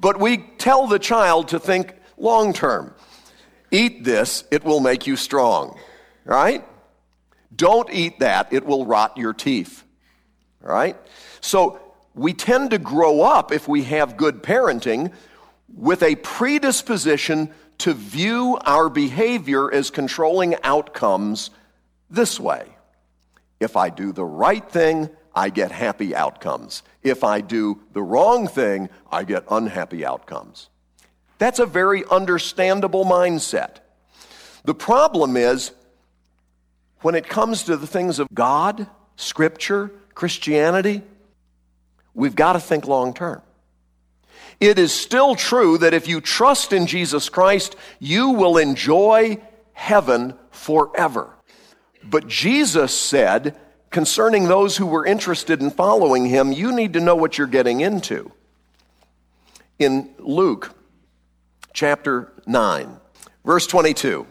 but 0.00 0.18
we 0.18 0.38
tell 0.38 0.86
the 0.86 0.98
child 0.98 1.48
to 1.48 1.58
think 1.58 1.94
long 2.16 2.52
term. 2.52 2.94
Eat 3.70 4.04
this, 4.04 4.44
it 4.50 4.64
will 4.64 4.80
make 4.80 5.06
you 5.06 5.16
strong. 5.16 5.78
Right? 6.24 6.64
Don't 7.54 7.88
eat 7.92 8.20
that, 8.20 8.52
it 8.52 8.64
will 8.64 8.86
rot 8.86 9.16
your 9.16 9.32
teeth. 9.32 9.84
Right? 10.60 10.96
So, 11.40 11.80
we 12.14 12.32
tend 12.32 12.70
to 12.70 12.78
grow 12.78 13.20
up, 13.20 13.52
if 13.52 13.68
we 13.68 13.82
have 13.84 14.16
good 14.16 14.42
parenting, 14.42 15.12
with 15.68 16.02
a 16.02 16.14
predisposition 16.16 17.50
to 17.78 17.92
view 17.92 18.58
our 18.64 18.88
behavior 18.88 19.72
as 19.72 19.90
controlling 19.90 20.56
outcomes 20.62 21.50
this 22.08 22.40
way. 22.40 22.66
If 23.60 23.76
I 23.76 23.90
do 23.90 24.12
the 24.12 24.24
right 24.24 24.66
thing, 24.68 25.10
I 25.36 25.50
get 25.50 25.70
happy 25.70 26.16
outcomes. 26.16 26.82
If 27.02 27.22
I 27.22 27.42
do 27.42 27.82
the 27.92 28.02
wrong 28.02 28.48
thing, 28.48 28.88
I 29.12 29.24
get 29.24 29.44
unhappy 29.50 30.04
outcomes. 30.04 30.70
That's 31.36 31.58
a 31.58 31.66
very 31.66 32.04
understandable 32.10 33.04
mindset. 33.04 33.76
The 34.64 34.74
problem 34.74 35.36
is 35.36 35.72
when 37.02 37.14
it 37.14 37.28
comes 37.28 37.64
to 37.64 37.76
the 37.76 37.86
things 37.86 38.18
of 38.18 38.28
God, 38.32 38.86
Scripture, 39.16 39.92
Christianity, 40.14 41.02
we've 42.14 42.34
got 42.34 42.54
to 42.54 42.60
think 42.60 42.86
long 42.86 43.12
term. 43.12 43.42
It 44.58 44.78
is 44.78 44.90
still 44.90 45.34
true 45.34 45.76
that 45.78 45.92
if 45.92 46.08
you 46.08 46.22
trust 46.22 46.72
in 46.72 46.86
Jesus 46.86 47.28
Christ, 47.28 47.76
you 47.98 48.30
will 48.30 48.56
enjoy 48.56 49.38
heaven 49.74 50.32
forever. 50.50 51.34
But 52.02 52.26
Jesus 52.26 52.98
said, 52.98 53.54
concerning 53.96 54.44
those 54.46 54.76
who 54.76 54.84
were 54.84 55.06
interested 55.06 55.62
in 55.62 55.70
following 55.70 56.26
him, 56.26 56.52
you 56.52 56.70
need 56.70 56.92
to 56.92 57.00
know 57.00 57.16
what 57.16 57.38
you're 57.38 57.46
getting 57.46 57.80
into. 57.80 58.30
In 59.78 60.10
Luke 60.18 60.76
chapter 61.72 62.30
9, 62.46 63.00
verse 63.42 63.66
22, 63.66 64.26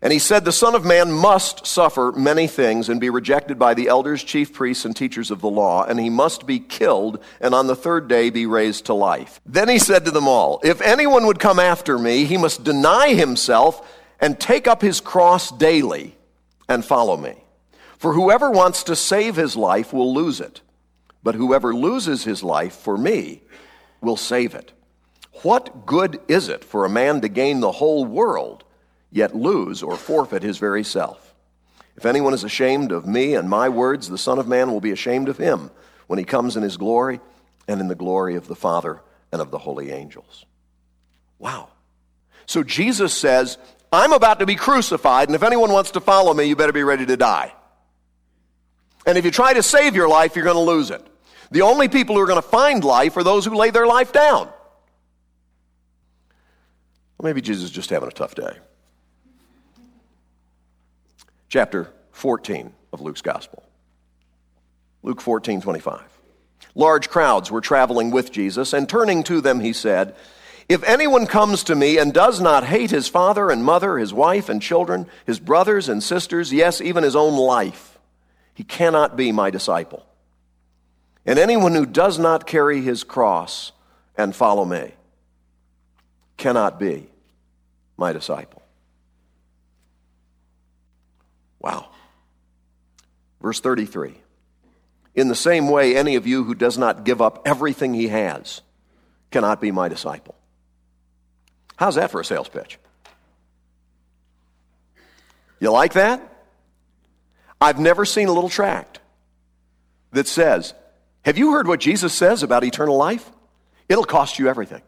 and 0.00 0.14
he 0.14 0.18
said, 0.18 0.46
The 0.46 0.50
Son 0.50 0.74
of 0.74 0.86
Man 0.86 1.12
must 1.12 1.66
suffer 1.66 2.10
many 2.16 2.46
things 2.46 2.88
and 2.88 2.98
be 2.98 3.10
rejected 3.10 3.58
by 3.58 3.74
the 3.74 3.88
elders, 3.88 4.24
chief 4.24 4.54
priests, 4.54 4.86
and 4.86 4.96
teachers 4.96 5.30
of 5.30 5.42
the 5.42 5.50
law, 5.50 5.84
and 5.84 6.00
he 6.00 6.08
must 6.08 6.46
be 6.46 6.58
killed, 6.58 7.22
and 7.38 7.54
on 7.54 7.66
the 7.66 7.76
third 7.76 8.08
day 8.08 8.30
be 8.30 8.46
raised 8.46 8.86
to 8.86 8.94
life. 8.94 9.42
Then 9.44 9.68
he 9.68 9.78
said 9.78 10.06
to 10.06 10.10
them 10.10 10.26
all, 10.26 10.58
If 10.64 10.80
anyone 10.80 11.26
would 11.26 11.38
come 11.38 11.58
after 11.58 11.98
me, 11.98 12.24
he 12.24 12.38
must 12.38 12.64
deny 12.64 13.12
himself 13.12 13.86
and 14.20 14.40
take 14.40 14.66
up 14.66 14.80
his 14.80 15.02
cross 15.02 15.50
daily 15.50 16.16
and 16.66 16.82
follow 16.82 17.18
me. 17.18 17.42
For 17.98 18.12
whoever 18.12 18.50
wants 18.50 18.82
to 18.84 18.96
save 18.96 19.36
his 19.36 19.56
life 19.56 19.92
will 19.92 20.12
lose 20.12 20.40
it, 20.40 20.60
but 21.22 21.34
whoever 21.34 21.74
loses 21.74 22.24
his 22.24 22.42
life 22.42 22.74
for 22.74 22.96
me 22.96 23.42
will 24.00 24.16
save 24.16 24.54
it. 24.54 24.72
What 25.42 25.86
good 25.86 26.20
is 26.28 26.48
it 26.48 26.64
for 26.64 26.84
a 26.84 26.90
man 26.90 27.20
to 27.20 27.28
gain 27.28 27.60
the 27.60 27.72
whole 27.72 28.04
world, 28.04 28.64
yet 29.10 29.34
lose 29.34 29.82
or 29.82 29.96
forfeit 29.96 30.42
his 30.42 30.58
very 30.58 30.84
self? 30.84 31.34
If 31.96 32.04
anyone 32.04 32.34
is 32.34 32.44
ashamed 32.44 32.92
of 32.92 33.06
me 33.06 33.34
and 33.34 33.48
my 33.48 33.68
words, 33.68 34.08
the 34.08 34.18
Son 34.18 34.38
of 34.38 34.46
Man 34.46 34.70
will 34.70 34.80
be 34.80 34.90
ashamed 34.90 35.28
of 35.28 35.38
him 35.38 35.70
when 36.06 36.18
he 36.18 36.24
comes 36.24 36.56
in 36.56 36.62
his 36.62 36.76
glory 36.76 37.20
and 37.66 37.80
in 37.80 37.88
the 37.88 37.94
glory 37.94 38.36
of 38.36 38.48
the 38.48 38.54
Father 38.54 39.00
and 39.32 39.40
of 39.40 39.50
the 39.50 39.58
holy 39.58 39.90
angels. 39.90 40.44
Wow. 41.38 41.70
So 42.44 42.62
Jesus 42.62 43.14
says, 43.14 43.56
I'm 43.92 44.12
about 44.12 44.40
to 44.40 44.46
be 44.46 44.56
crucified, 44.56 45.28
and 45.28 45.34
if 45.34 45.42
anyone 45.42 45.72
wants 45.72 45.92
to 45.92 46.00
follow 46.00 46.34
me, 46.34 46.44
you 46.44 46.56
better 46.56 46.72
be 46.72 46.82
ready 46.82 47.06
to 47.06 47.16
die. 47.16 47.52
And 49.06 49.16
if 49.16 49.24
you 49.24 49.30
try 49.30 49.54
to 49.54 49.62
save 49.62 49.94
your 49.94 50.08
life, 50.08 50.34
you're 50.34 50.44
going 50.44 50.56
to 50.56 50.60
lose 50.60 50.90
it. 50.90 51.06
The 51.52 51.62
only 51.62 51.88
people 51.88 52.16
who 52.16 52.22
are 52.22 52.26
going 52.26 52.42
to 52.42 52.48
find 52.48 52.82
life 52.82 53.16
are 53.16 53.22
those 53.22 53.44
who 53.44 53.54
lay 53.54 53.70
their 53.70 53.86
life 53.86 54.12
down. 54.12 54.48
Well, 57.16 57.24
maybe 57.24 57.40
Jesus 57.40 57.64
is 57.64 57.70
just 57.70 57.90
having 57.90 58.08
a 58.08 58.12
tough 58.12 58.34
day. 58.34 58.58
Chapter 61.48 61.92
14 62.10 62.72
of 62.92 63.00
Luke's 63.00 63.22
Gospel. 63.22 63.62
Luke 65.02 65.20
14, 65.20 65.60
25. 65.60 66.02
Large 66.74 67.08
crowds 67.08 67.50
were 67.50 67.60
traveling 67.60 68.10
with 68.10 68.32
Jesus, 68.32 68.72
and 68.72 68.88
turning 68.88 69.22
to 69.24 69.40
them, 69.40 69.60
he 69.60 69.72
said, 69.72 70.16
If 70.68 70.82
anyone 70.82 71.26
comes 71.26 71.62
to 71.64 71.76
me 71.76 71.96
and 71.96 72.12
does 72.12 72.40
not 72.40 72.64
hate 72.64 72.90
his 72.90 73.06
father 73.06 73.50
and 73.50 73.64
mother, 73.64 73.98
his 73.98 74.12
wife 74.12 74.48
and 74.48 74.60
children, 74.60 75.06
his 75.24 75.38
brothers 75.38 75.88
and 75.88 76.02
sisters, 76.02 76.52
yes, 76.52 76.80
even 76.80 77.04
his 77.04 77.16
own 77.16 77.36
life, 77.36 77.95
he 78.56 78.64
cannot 78.64 79.16
be 79.16 79.32
my 79.32 79.50
disciple. 79.50 80.06
And 81.26 81.38
anyone 81.38 81.74
who 81.74 81.84
does 81.84 82.18
not 82.18 82.46
carry 82.46 82.80
his 82.80 83.04
cross 83.04 83.72
and 84.16 84.34
follow 84.34 84.64
me 84.64 84.92
cannot 86.38 86.80
be 86.80 87.10
my 87.98 88.14
disciple. 88.14 88.62
Wow. 91.60 91.90
Verse 93.42 93.60
33 93.60 94.14
In 95.14 95.28
the 95.28 95.34
same 95.34 95.68
way, 95.68 95.94
any 95.94 96.16
of 96.16 96.26
you 96.26 96.42
who 96.42 96.54
does 96.54 96.78
not 96.78 97.04
give 97.04 97.20
up 97.20 97.42
everything 97.44 97.92
he 97.92 98.08
has 98.08 98.62
cannot 99.30 99.60
be 99.60 99.70
my 99.70 99.88
disciple. 99.88 100.34
How's 101.76 101.96
that 101.96 102.10
for 102.10 102.22
a 102.22 102.24
sales 102.24 102.48
pitch? 102.48 102.78
You 105.60 105.70
like 105.70 105.92
that? 105.92 106.35
I've 107.60 107.78
never 107.78 108.04
seen 108.04 108.28
a 108.28 108.32
little 108.32 108.50
tract 108.50 109.00
that 110.12 110.28
says, 110.28 110.74
Have 111.24 111.38
you 111.38 111.52
heard 111.52 111.66
what 111.66 111.80
Jesus 111.80 112.12
says 112.12 112.42
about 112.42 112.64
eternal 112.64 112.96
life? 112.96 113.30
It'll 113.88 114.04
cost 114.04 114.38
you 114.38 114.48
everything. 114.48 114.82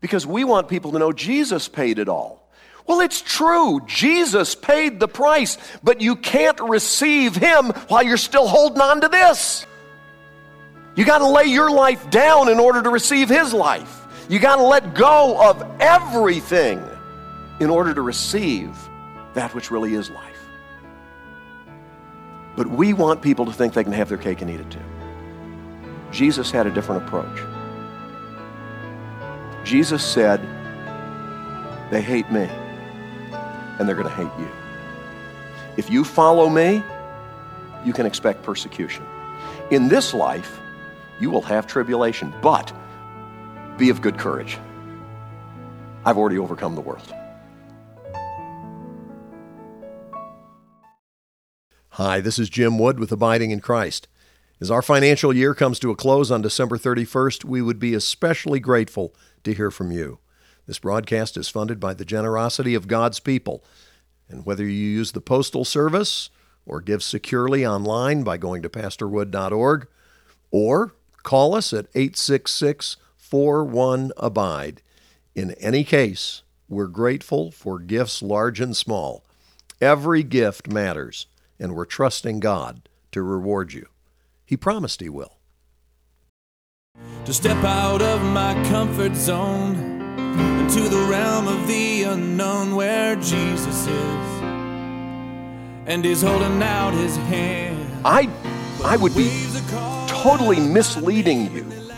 Because 0.00 0.26
we 0.26 0.44
want 0.44 0.68
people 0.68 0.92
to 0.92 0.98
know 0.98 1.12
Jesus 1.12 1.68
paid 1.68 1.98
it 1.98 2.08
all. 2.08 2.48
Well, 2.86 3.00
it's 3.00 3.20
true. 3.20 3.80
Jesus 3.86 4.54
paid 4.54 4.98
the 4.98 5.08
price, 5.08 5.58
but 5.82 6.00
you 6.00 6.16
can't 6.16 6.58
receive 6.60 7.36
Him 7.36 7.66
while 7.88 8.02
you're 8.02 8.16
still 8.16 8.48
holding 8.48 8.80
on 8.80 9.02
to 9.02 9.08
this. 9.08 9.66
You 10.96 11.04
got 11.04 11.18
to 11.18 11.28
lay 11.28 11.44
your 11.44 11.70
life 11.70 12.08
down 12.10 12.48
in 12.48 12.58
order 12.58 12.82
to 12.82 12.88
receive 12.88 13.28
His 13.28 13.52
life. 13.52 14.06
You 14.30 14.38
got 14.38 14.56
to 14.56 14.62
let 14.62 14.94
go 14.94 15.50
of 15.50 15.62
everything 15.80 16.82
in 17.60 17.70
order 17.70 17.92
to 17.92 18.02
receive 18.02 18.76
that 19.34 19.54
which 19.54 19.70
really 19.70 19.94
is 19.94 20.08
life. 20.10 20.27
But 22.58 22.66
we 22.66 22.92
want 22.92 23.22
people 23.22 23.46
to 23.46 23.52
think 23.52 23.72
they 23.72 23.84
can 23.84 23.92
have 23.92 24.08
their 24.08 24.18
cake 24.18 24.42
and 24.42 24.50
eat 24.50 24.58
it 24.58 24.68
too. 24.68 24.80
Jesus 26.10 26.50
had 26.50 26.66
a 26.66 26.72
different 26.72 27.04
approach. 27.04 27.38
Jesus 29.64 30.04
said, 30.04 30.40
They 31.92 32.02
hate 32.02 32.28
me, 32.32 32.48
and 33.78 33.88
they're 33.88 33.94
going 33.94 34.08
to 34.08 34.12
hate 34.12 34.40
you. 34.40 34.48
If 35.76 35.88
you 35.88 36.02
follow 36.02 36.48
me, 36.48 36.82
you 37.84 37.92
can 37.92 38.06
expect 38.06 38.42
persecution. 38.42 39.04
In 39.70 39.86
this 39.86 40.12
life, 40.12 40.58
you 41.20 41.30
will 41.30 41.42
have 41.42 41.68
tribulation, 41.68 42.34
but 42.42 42.72
be 43.76 43.88
of 43.88 44.02
good 44.02 44.18
courage. 44.18 44.58
I've 46.04 46.18
already 46.18 46.38
overcome 46.38 46.74
the 46.74 46.80
world. 46.80 47.14
Hi, 51.98 52.20
this 52.20 52.38
is 52.38 52.48
Jim 52.48 52.78
Wood 52.78 53.00
with 53.00 53.10
Abiding 53.10 53.50
in 53.50 53.58
Christ. 53.58 54.06
As 54.60 54.70
our 54.70 54.82
financial 54.82 55.32
year 55.32 55.52
comes 55.52 55.80
to 55.80 55.90
a 55.90 55.96
close 55.96 56.30
on 56.30 56.42
December 56.42 56.78
31st, 56.78 57.44
we 57.44 57.60
would 57.60 57.80
be 57.80 57.92
especially 57.92 58.60
grateful 58.60 59.12
to 59.42 59.52
hear 59.52 59.72
from 59.72 59.90
you. 59.90 60.20
This 60.68 60.78
broadcast 60.78 61.36
is 61.36 61.48
funded 61.48 61.80
by 61.80 61.94
the 61.94 62.04
generosity 62.04 62.76
of 62.76 62.86
God's 62.86 63.18
people. 63.18 63.64
And 64.28 64.46
whether 64.46 64.62
you 64.62 64.70
use 64.70 65.10
the 65.10 65.20
Postal 65.20 65.64
Service 65.64 66.30
or 66.64 66.80
give 66.80 67.02
securely 67.02 67.66
online 67.66 68.22
by 68.22 68.36
going 68.36 68.62
to 68.62 68.68
pastorwood.org 68.68 69.88
or 70.52 70.94
call 71.24 71.52
us 71.52 71.72
at 71.72 71.86
866 71.96 72.96
41 73.16 74.12
Abide, 74.16 74.82
In 75.34 75.50
any 75.54 75.82
case, 75.82 76.42
we're 76.68 76.86
grateful 76.86 77.50
for 77.50 77.80
gifts 77.80 78.22
large 78.22 78.60
and 78.60 78.76
small. 78.76 79.24
Every 79.80 80.22
gift 80.22 80.70
matters, 80.70 81.26
and 81.58 81.74
we're 81.74 81.84
trusting 81.84 82.40
God 82.40 82.88
to 83.12 83.22
reward 83.22 83.72
you. 83.72 83.86
He 84.44 84.56
promised 84.56 85.00
He 85.00 85.08
will. 85.08 85.38
To 87.24 87.34
step 87.34 87.62
out 87.64 88.02
of 88.02 88.22
my 88.22 88.54
comfort 88.68 89.14
zone 89.14 89.76
into 90.60 90.88
the 90.88 91.06
realm 91.08 91.48
of 91.48 91.66
the 91.68 92.04
unknown 92.04 92.74
where 92.74 93.16
Jesus 93.16 93.86
is, 93.86 94.42
and 95.86 96.04
He's 96.04 96.22
holding 96.22 96.62
out 96.62 96.92
His 96.94 97.16
hand. 97.16 97.90
I, 98.04 98.28
I 98.84 98.96
would 98.96 99.14
be 99.14 99.30
totally 100.06 100.60
misleading 100.60 101.52
you 101.52 101.88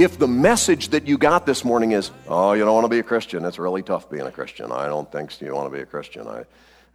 if 0.00 0.18
the 0.18 0.26
message 0.26 0.88
that 0.88 1.06
you 1.06 1.18
got 1.18 1.44
this 1.44 1.62
morning 1.62 1.92
is, 1.92 2.10
oh, 2.26 2.54
you 2.54 2.64
don't 2.64 2.72
want 2.72 2.86
to 2.86 2.88
be 2.88 3.00
a 3.00 3.02
Christian. 3.02 3.44
It's 3.44 3.58
really 3.58 3.82
tough 3.82 4.08
being 4.08 4.26
a 4.26 4.30
Christian. 4.30 4.72
I 4.72 4.86
don't 4.86 5.12
think 5.12 5.38
you 5.42 5.54
want 5.54 5.70
to 5.70 5.76
be 5.76 5.82
a 5.82 5.86
Christian. 5.86 6.26
I, 6.26 6.44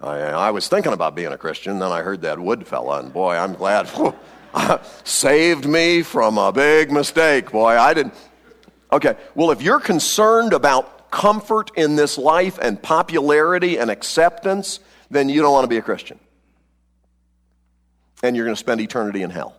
I, 0.02 0.18
I 0.18 0.52
was 0.52 0.68
thinking 0.68 0.94
about 0.94 1.16
being 1.16 1.32
a 1.32 1.38
Christian, 1.38 1.80
then 1.80 1.92
I 1.92 2.02
heard 2.02 2.22
that 2.22 2.40
Wood 2.40 2.68
fella, 2.68 3.00
and 3.00 3.14
boy, 3.14 3.36
I'm 3.36 3.54
glad. 3.54 3.90
saved 5.04 5.66
me 5.66 6.02
from 6.02 6.38
a 6.38 6.52
big 6.52 6.92
mistake. 6.92 7.52
Boy, 7.52 7.78
I 7.78 7.94
didn't. 7.94 8.14
Okay, 8.92 9.16
well, 9.34 9.52
if 9.52 9.62
you're 9.62 9.80
concerned 9.80 10.54
about 10.54 11.12
comfort 11.12 11.72
in 11.75 11.96
this 11.96 12.18
life 12.18 12.58
and 12.62 12.82
popularity 12.82 13.78
and 13.78 13.90
acceptance, 13.90 14.80
then 15.10 15.30
you 15.30 15.42
don't 15.42 15.52
want 15.52 15.64
to 15.64 15.70
be 15.70 15.78
a 15.78 15.82
Christian. 15.82 16.20
And 18.24 18.36
you're 18.36 18.46
going 18.46 18.56
to 18.56 18.60
spend 18.60 18.82
eternity 18.82 19.22
in 19.22 19.30
hell. 19.30 19.56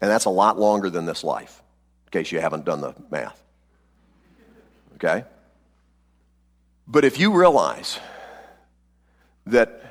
And 0.00 0.10
that's 0.10 0.24
a 0.24 0.30
lot 0.30 0.58
longer 0.58 0.90
than 0.90 1.04
this 1.04 1.22
life, 1.22 1.62
in 2.06 2.10
case 2.10 2.32
you 2.32 2.40
haven't 2.40 2.64
done 2.64 2.80
the 2.80 2.94
math. 3.10 3.40
Okay? 4.94 5.24
But 6.86 7.04
if 7.04 7.18
you 7.20 7.32
realize 7.32 7.98
that 9.46 9.82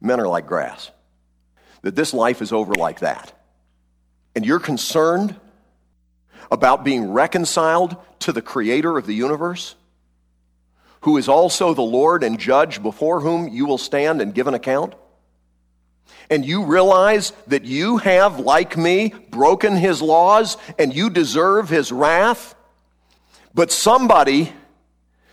men 0.00 0.20
are 0.20 0.28
like 0.28 0.46
grass, 0.46 0.90
that 1.82 1.96
this 1.96 2.14
life 2.14 2.42
is 2.42 2.52
over 2.52 2.74
like 2.74 3.00
that, 3.00 3.32
and 4.34 4.46
you're 4.46 4.60
concerned 4.60 5.34
about 6.50 6.84
being 6.84 7.10
reconciled 7.10 7.96
to 8.20 8.32
the 8.32 8.42
creator 8.42 8.96
of 8.96 9.06
the 9.06 9.14
universe, 9.14 9.74
who 11.02 11.16
is 11.16 11.28
also 11.28 11.74
the 11.74 11.82
Lord 11.82 12.24
and 12.24 12.38
judge 12.38 12.82
before 12.82 13.20
whom 13.20 13.48
you 13.48 13.66
will 13.66 13.78
stand 13.78 14.20
and 14.20 14.34
give 14.34 14.46
an 14.46 14.54
account, 14.54 14.94
and 16.30 16.44
you 16.44 16.64
realize 16.64 17.32
that 17.46 17.64
you 17.64 17.98
have, 17.98 18.38
like 18.38 18.76
me, 18.76 19.14
broken 19.30 19.76
his 19.76 20.02
laws 20.02 20.56
and 20.78 20.94
you 20.94 21.10
deserve 21.10 21.68
his 21.68 21.90
wrath, 21.90 22.54
but 23.54 23.72
somebody 23.72 24.52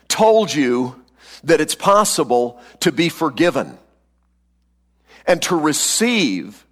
told 0.07 0.53
you 0.53 1.03
that 1.45 1.61
it's 1.61 1.75
possible 1.75 2.59
to 2.81 2.91
be 2.91 3.09
forgiven 3.09 3.77
and 5.25 5.41
to 5.43 5.55
receive 5.55 6.65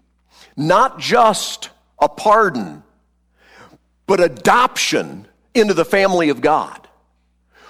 not 0.56 1.00
just 1.00 1.70
a 2.00 2.10
pardon, 2.10 2.84
but 4.06 4.20
adoption 4.20 5.28
into 5.54 5.74
the 5.74 5.86
family 5.86 6.30
of 6.30 6.42
God. 6.42 6.88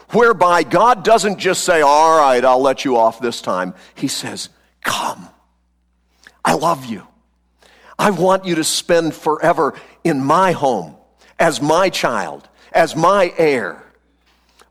Whereby 0.09 0.63
God 0.63 1.03
doesn't 1.03 1.39
just 1.39 1.63
say, 1.63 1.81
All 1.81 2.19
right, 2.19 2.43
I'll 2.43 2.61
let 2.61 2.85
you 2.85 2.97
off 2.97 3.19
this 3.19 3.41
time. 3.41 3.73
He 3.95 4.07
says, 4.07 4.49
Come. 4.81 5.29
I 6.45 6.53
love 6.53 6.85
you. 6.85 7.07
I 7.97 8.11
want 8.11 8.45
you 8.45 8.55
to 8.55 8.63
spend 8.63 9.13
forever 9.13 9.75
in 10.03 10.23
my 10.23 10.51
home 10.51 10.95
as 11.39 11.61
my 11.61 11.89
child, 11.89 12.47
as 12.71 12.95
my 12.95 13.33
heir. 13.37 13.81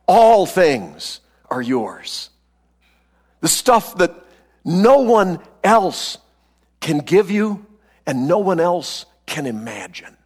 All 0.06 0.44
things 0.44 1.20
are 1.52 1.60
yours. 1.60 2.30
The 3.40 3.48
stuff 3.48 3.98
that 3.98 4.14
no 4.64 5.00
one 5.00 5.38
else 5.62 6.16
can 6.80 6.98
give 6.98 7.30
you 7.30 7.66
and 8.06 8.26
no 8.26 8.38
one 8.38 8.58
else 8.58 9.04
can 9.26 9.44
imagine, 9.44 10.16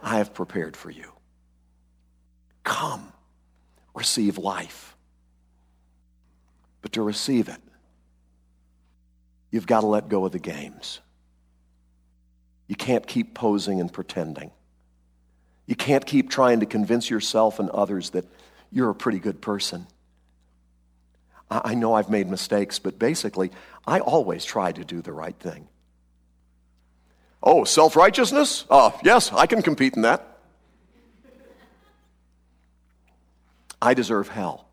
I 0.00 0.18
have 0.18 0.32
prepared 0.32 0.76
for 0.76 0.88
you. 0.90 1.10
Come, 2.62 3.12
receive 3.94 4.38
life. 4.38 4.96
But 6.82 6.92
to 6.92 7.02
receive 7.02 7.48
it, 7.48 7.60
you've 9.50 9.66
got 9.66 9.80
to 9.80 9.88
let 9.88 10.08
go 10.08 10.24
of 10.24 10.30
the 10.30 10.38
games. 10.38 11.00
You 12.68 12.76
can't 12.76 13.04
keep 13.04 13.34
posing 13.34 13.80
and 13.80 13.92
pretending. 13.92 14.52
You 15.66 15.74
can't 15.74 16.06
keep 16.06 16.30
trying 16.30 16.60
to 16.60 16.66
convince 16.66 17.10
yourself 17.10 17.58
and 17.58 17.68
others 17.70 18.10
that 18.10 18.24
you're 18.70 18.90
a 18.90 18.94
pretty 18.94 19.18
good 19.18 19.40
person. 19.40 19.88
I 21.50 21.74
know 21.74 21.94
I've 21.94 22.10
made 22.10 22.28
mistakes, 22.28 22.78
but 22.78 22.98
basically, 22.98 23.50
I 23.86 23.98
always 24.00 24.44
try 24.44 24.70
to 24.70 24.84
do 24.84 25.02
the 25.02 25.12
right 25.12 25.36
thing. 25.36 25.68
Oh, 27.42 27.64
self 27.64 27.96
righteousness? 27.96 28.64
Uh, 28.70 28.92
yes, 29.02 29.32
I 29.32 29.46
can 29.46 29.62
compete 29.62 29.96
in 29.96 30.02
that. 30.02 30.38
I 33.82 33.94
deserve 33.94 34.28
hell. 34.28 34.66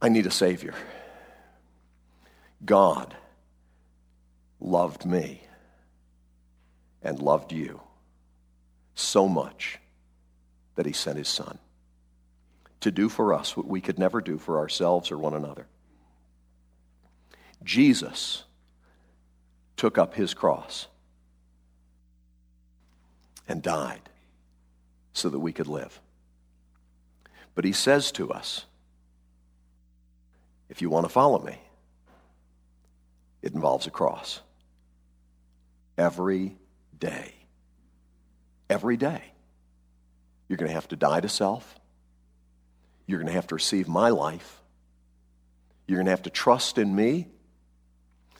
I 0.00 0.08
need 0.08 0.26
a 0.26 0.30
Savior. 0.30 0.74
God 2.64 3.16
loved 4.60 5.06
me 5.06 5.42
and 7.02 7.18
loved 7.18 7.52
you 7.52 7.80
so 8.94 9.26
much 9.26 9.78
that 10.76 10.86
He 10.86 10.92
sent 10.92 11.16
His 11.16 11.28
Son 11.28 11.58
to 12.80 12.90
do 12.90 13.08
for 13.08 13.34
us 13.34 13.56
what 13.56 13.66
we 13.66 13.80
could 13.80 13.98
never 13.98 14.20
do 14.20 14.38
for 14.38 14.58
ourselves 14.58 15.10
or 15.10 15.18
one 15.18 15.34
another. 15.34 15.66
Jesus 17.62 18.44
took 19.76 19.98
up 19.98 20.14
his 20.14 20.34
cross 20.34 20.86
and 23.48 23.62
died 23.62 24.08
so 25.12 25.28
that 25.28 25.38
we 25.38 25.52
could 25.52 25.66
live. 25.66 26.00
But 27.54 27.64
he 27.64 27.72
says 27.72 28.12
to 28.12 28.30
us, 28.30 28.64
if 30.68 30.80
you 30.80 30.88
want 30.88 31.04
to 31.04 31.10
follow 31.10 31.40
me, 31.40 31.58
it 33.42 33.54
involves 33.54 33.86
a 33.86 33.90
cross. 33.90 34.40
Every 35.98 36.56
day. 36.98 37.34
Every 38.68 38.96
day. 38.96 39.22
You're 40.48 40.58
going 40.58 40.68
to 40.68 40.74
have 40.74 40.88
to 40.88 40.96
die 40.96 41.20
to 41.20 41.28
self. 41.28 41.79
You're 43.10 43.18
going 43.18 43.26
to 43.26 43.32
have 43.32 43.48
to 43.48 43.56
receive 43.56 43.88
my 43.88 44.10
life. 44.10 44.60
You're 45.88 45.96
going 45.96 46.06
to 46.06 46.12
have 46.12 46.22
to 46.22 46.30
trust 46.30 46.78
in 46.78 46.94
me. 46.94 47.26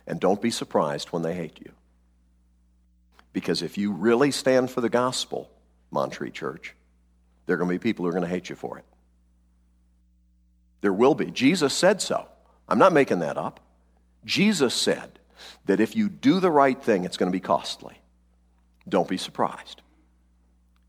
And 0.06 0.20
don't 0.20 0.40
be 0.40 0.52
surprised 0.52 1.08
when 1.08 1.22
they 1.22 1.34
hate 1.34 1.58
you. 1.58 1.72
Because 3.32 3.62
if 3.62 3.76
you 3.76 3.90
really 3.90 4.30
stand 4.30 4.70
for 4.70 4.80
the 4.80 4.88
gospel, 4.88 5.50
Montreat 5.90 6.34
Church, 6.34 6.76
there 7.46 7.54
are 7.54 7.56
going 7.56 7.68
to 7.68 7.74
be 7.74 7.82
people 7.82 8.04
who 8.04 8.10
are 8.10 8.12
going 8.12 8.22
to 8.22 8.30
hate 8.30 8.48
you 8.48 8.54
for 8.54 8.78
it. 8.78 8.84
There 10.82 10.92
will 10.92 11.16
be. 11.16 11.32
Jesus 11.32 11.74
said 11.74 12.00
so. 12.00 12.28
I'm 12.68 12.78
not 12.78 12.92
making 12.92 13.18
that 13.18 13.36
up. 13.36 13.58
Jesus 14.24 14.72
said 14.72 15.18
that 15.66 15.80
if 15.80 15.96
you 15.96 16.08
do 16.08 16.38
the 16.38 16.50
right 16.50 16.80
thing, 16.80 17.04
it's 17.04 17.16
going 17.16 17.32
to 17.32 17.36
be 17.36 17.40
costly. 17.40 18.00
Don't 18.88 19.08
be 19.08 19.16
surprised. 19.16 19.82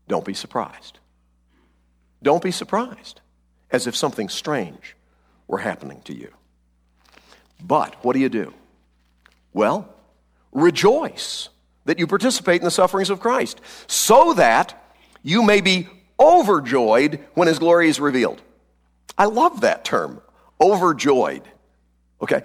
Don't 0.06 0.24
be 0.24 0.34
surprised. 0.34 1.00
Don't 2.22 2.44
be 2.44 2.52
surprised 2.52 3.21
as 3.72 3.86
if 3.86 3.96
something 3.96 4.28
strange 4.28 4.94
were 5.48 5.58
happening 5.58 6.00
to 6.02 6.14
you. 6.14 6.30
But 7.60 7.96
what 8.04 8.12
do 8.12 8.20
you 8.20 8.28
do? 8.28 8.54
Well, 9.52 9.88
rejoice 10.52 11.48
that 11.84 11.98
you 11.98 12.06
participate 12.06 12.60
in 12.60 12.64
the 12.64 12.70
sufferings 12.70 13.10
of 13.10 13.18
Christ, 13.18 13.60
so 13.88 14.34
that 14.34 14.94
you 15.22 15.42
may 15.42 15.60
be 15.60 15.88
overjoyed 16.20 17.18
when 17.34 17.48
his 17.48 17.58
glory 17.58 17.88
is 17.88 17.98
revealed. 17.98 18.40
I 19.18 19.24
love 19.24 19.62
that 19.62 19.84
term, 19.84 20.22
overjoyed. 20.60 21.42
Okay, 22.20 22.42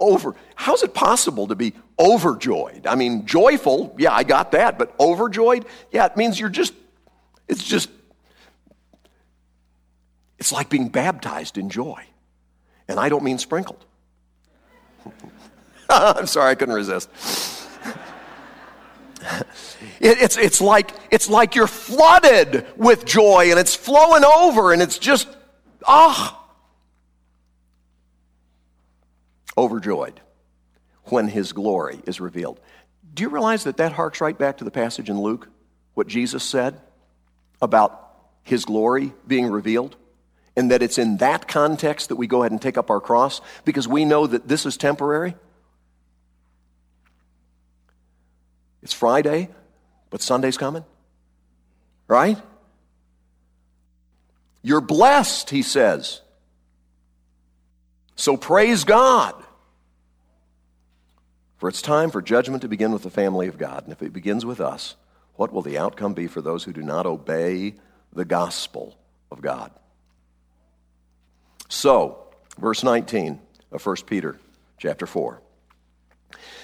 over. 0.00 0.34
How's 0.56 0.82
it 0.82 0.92
possible 0.92 1.46
to 1.48 1.54
be 1.54 1.74
overjoyed? 1.98 2.86
I 2.86 2.96
mean, 2.96 3.26
joyful, 3.26 3.94
yeah, 3.96 4.12
I 4.12 4.24
got 4.24 4.52
that, 4.52 4.78
but 4.78 4.94
overjoyed? 4.98 5.66
Yeah, 5.92 6.06
it 6.06 6.16
means 6.16 6.40
you're 6.40 6.48
just, 6.48 6.74
it's 7.46 7.62
just 7.62 7.90
it's 10.40 10.50
like 10.50 10.70
being 10.70 10.88
baptized 10.88 11.58
in 11.58 11.68
joy. 11.68 12.02
And 12.88 12.98
I 12.98 13.10
don't 13.10 13.22
mean 13.22 13.38
sprinkled. 13.38 13.84
I'm 15.90 16.26
sorry, 16.26 16.50
I 16.50 16.54
couldn't 16.54 16.74
resist. 16.74 17.08
it, 20.00 20.18
it's, 20.18 20.38
it's, 20.38 20.60
like, 20.60 20.92
it's 21.10 21.28
like 21.28 21.54
you're 21.54 21.66
flooded 21.66 22.66
with 22.76 23.04
joy 23.04 23.50
and 23.50 23.58
it's 23.60 23.76
flowing 23.76 24.24
over 24.24 24.72
and 24.72 24.80
it's 24.80 24.98
just, 24.98 25.28
ah. 25.86 26.36
Overjoyed 29.58 30.20
when 31.04 31.28
his 31.28 31.52
glory 31.52 32.00
is 32.06 32.20
revealed. 32.20 32.58
Do 33.12 33.22
you 33.22 33.28
realize 33.28 33.64
that 33.64 33.76
that 33.76 33.92
harks 33.92 34.20
right 34.20 34.36
back 34.36 34.58
to 34.58 34.64
the 34.64 34.70
passage 34.70 35.10
in 35.10 35.20
Luke, 35.20 35.48
what 35.94 36.06
Jesus 36.06 36.42
said 36.42 36.80
about 37.60 38.14
His 38.42 38.64
glory 38.64 39.12
being 39.26 39.46
revealed? 39.46 39.96
And 40.60 40.70
that 40.72 40.82
it's 40.82 40.98
in 40.98 41.16
that 41.16 41.48
context 41.48 42.10
that 42.10 42.16
we 42.16 42.26
go 42.26 42.42
ahead 42.42 42.52
and 42.52 42.60
take 42.60 42.76
up 42.76 42.90
our 42.90 43.00
cross 43.00 43.40
because 43.64 43.88
we 43.88 44.04
know 44.04 44.26
that 44.26 44.46
this 44.46 44.66
is 44.66 44.76
temporary? 44.76 45.34
It's 48.82 48.92
Friday, 48.92 49.48
but 50.10 50.20
Sunday's 50.20 50.58
coming, 50.58 50.84
right? 52.08 52.36
You're 54.60 54.82
blessed, 54.82 55.48
he 55.48 55.62
says. 55.62 56.20
So 58.14 58.36
praise 58.36 58.84
God. 58.84 59.34
For 61.56 61.70
it's 61.70 61.80
time 61.80 62.10
for 62.10 62.20
judgment 62.20 62.60
to 62.60 62.68
begin 62.68 62.92
with 62.92 63.02
the 63.02 63.08
family 63.08 63.48
of 63.48 63.56
God. 63.56 63.84
And 63.84 63.94
if 63.94 64.02
it 64.02 64.12
begins 64.12 64.44
with 64.44 64.60
us, 64.60 64.96
what 65.36 65.54
will 65.54 65.62
the 65.62 65.78
outcome 65.78 66.12
be 66.12 66.26
for 66.26 66.42
those 66.42 66.64
who 66.64 66.74
do 66.74 66.82
not 66.82 67.06
obey 67.06 67.76
the 68.12 68.26
gospel 68.26 68.98
of 69.30 69.40
God? 69.40 69.70
So, 71.70 72.18
verse 72.58 72.82
19 72.82 73.40
of 73.70 73.86
1 73.86 73.96
Peter 74.04 74.36
chapter 74.76 75.06
4. 75.06 75.40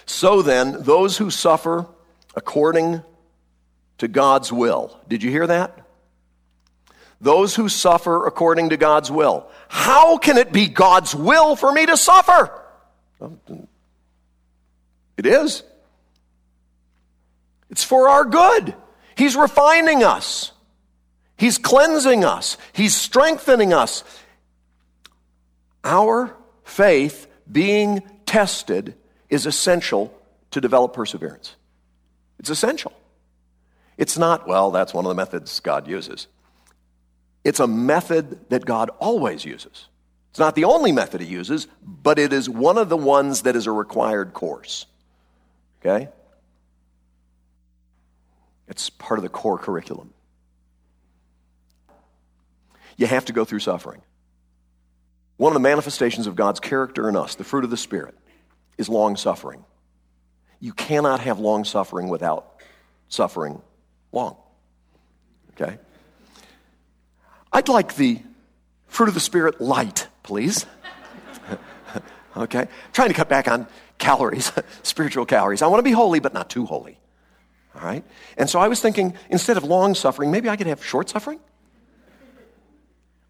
So 0.04 0.42
then, 0.42 0.82
those 0.82 1.16
who 1.16 1.30
suffer 1.30 1.86
according 2.34 3.02
to 3.98 4.08
God's 4.08 4.52
will. 4.52 4.98
Did 5.08 5.22
you 5.22 5.30
hear 5.30 5.46
that? 5.46 5.78
Those 7.20 7.54
who 7.54 7.68
suffer 7.68 8.26
according 8.26 8.70
to 8.70 8.76
God's 8.76 9.10
will. 9.10 9.48
How 9.68 10.18
can 10.18 10.36
it 10.36 10.52
be 10.52 10.68
God's 10.68 11.14
will 11.14 11.54
for 11.54 11.72
me 11.72 11.86
to 11.86 11.96
suffer? 11.96 12.50
It 15.16 15.24
is. 15.24 15.62
It's 17.70 17.84
for 17.84 18.08
our 18.08 18.24
good. 18.24 18.74
He's 19.16 19.36
refining 19.36 20.02
us. 20.02 20.50
He's 21.36 21.58
cleansing 21.58 22.24
us. 22.24 22.58
He's 22.72 22.94
strengthening 22.94 23.72
us. 23.72 24.02
Our 25.86 26.36
faith 26.64 27.28
being 27.50 28.02
tested 28.26 28.96
is 29.30 29.46
essential 29.46 30.12
to 30.50 30.60
develop 30.60 30.92
perseverance. 30.92 31.54
It's 32.40 32.50
essential. 32.50 32.92
It's 33.96 34.18
not, 34.18 34.48
well, 34.48 34.72
that's 34.72 34.92
one 34.92 35.04
of 35.04 35.08
the 35.08 35.14
methods 35.14 35.60
God 35.60 35.86
uses. 35.86 36.26
It's 37.44 37.60
a 37.60 37.68
method 37.68 38.50
that 38.50 38.64
God 38.64 38.90
always 38.98 39.44
uses. 39.44 39.86
It's 40.30 40.40
not 40.40 40.56
the 40.56 40.64
only 40.64 40.90
method 40.90 41.20
He 41.20 41.28
uses, 41.28 41.68
but 41.84 42.18
it 42.18 42.32
is 42.32 42.48
one 42.48 42.78
of 42.78 42.88
the 42.88 42.96
ones 42.96 43.42
that 43.42 43.54
is 43.54 43.68
a 43.68 43.72
required 43.72 44.34
course. 44.34 44.86
Okay? 45.80 46.08
It's 48.66 48.90
part 48.90 49.20
of 49.20 49.22
the 49.22 49.28
core 49.28 49.56
curriculum. 49.56 50.12
You 52.96 53.06
have 53.06 53.26
to 53.26 53.32
go 53.32 53.44
through 53.44 53.60
suffering. 53.60 54.02
One 55.36 55.50
of 55.50 55.54
the 55.54 55.60
manifestations 55.60 56.26
of 56.26 56.34
God's 56.34 56.60
character 56.60 57.08
in 57.08 57.16
us, 57.16 57.34
the 57.34 57.44
fruit 57.44 57.64
of 57.64 57.70
the 57.70 57.76
Spirit, 57.76 58.14
is 58.78 58.88
long 58.88 59.16
suffering. 59.16 59.64
You 60.60 60.72
cannot 60.72 61.20
have 61.20 61.38
long 61.38 61.64
suffering 61.64 62.08
without 62.08 62.60
suffering 63.08 63.60
long. 64.12 64.36
Okay? 65.52 65.78
I'd 67.52 67.68
like 67.68 67.96
the 67.96 68.20
fruit 68.86 69.08
of 69.08 69.14
the 69.14 69.20
Spirit 69.20 69.60
light, 69.60 70.08
please. 70.22 70.66
okay? 72.36 72.68
Trying 72.92 73.08
to 73.08 73.14
cut 73.14 73.28
back 73.28 73.48
on 73.48 73.66
calories, 73.98 74.52
spiritual 74.82 75.26
calories. 75.26 75.62
I 75.62 75.66
want 75.66 75.80
to 75.80 75.84
be 75.84 75.92
holy, 75.92 76.20
but 76.20 76.32
not 76.32 76.48
too 76.48 76.64
holy. 76.64 76.98
All 77.74 77.82
right? 77.82 78.04
And 78.38 78.48
so 78.48 78.58
I 78.58 78.68
was 78.68 78.80
thinking 78.80 79.14
instead 79.28 79.58
of 79.58 79.64
long 79.64 79.94
suffering, 79.94 80.30
maybe 80.30 80.48
I 80.48 80.56
could 80.56 80.66
have 80.66 80.82
short 80.84 81.10
suffering? 81.10 81.40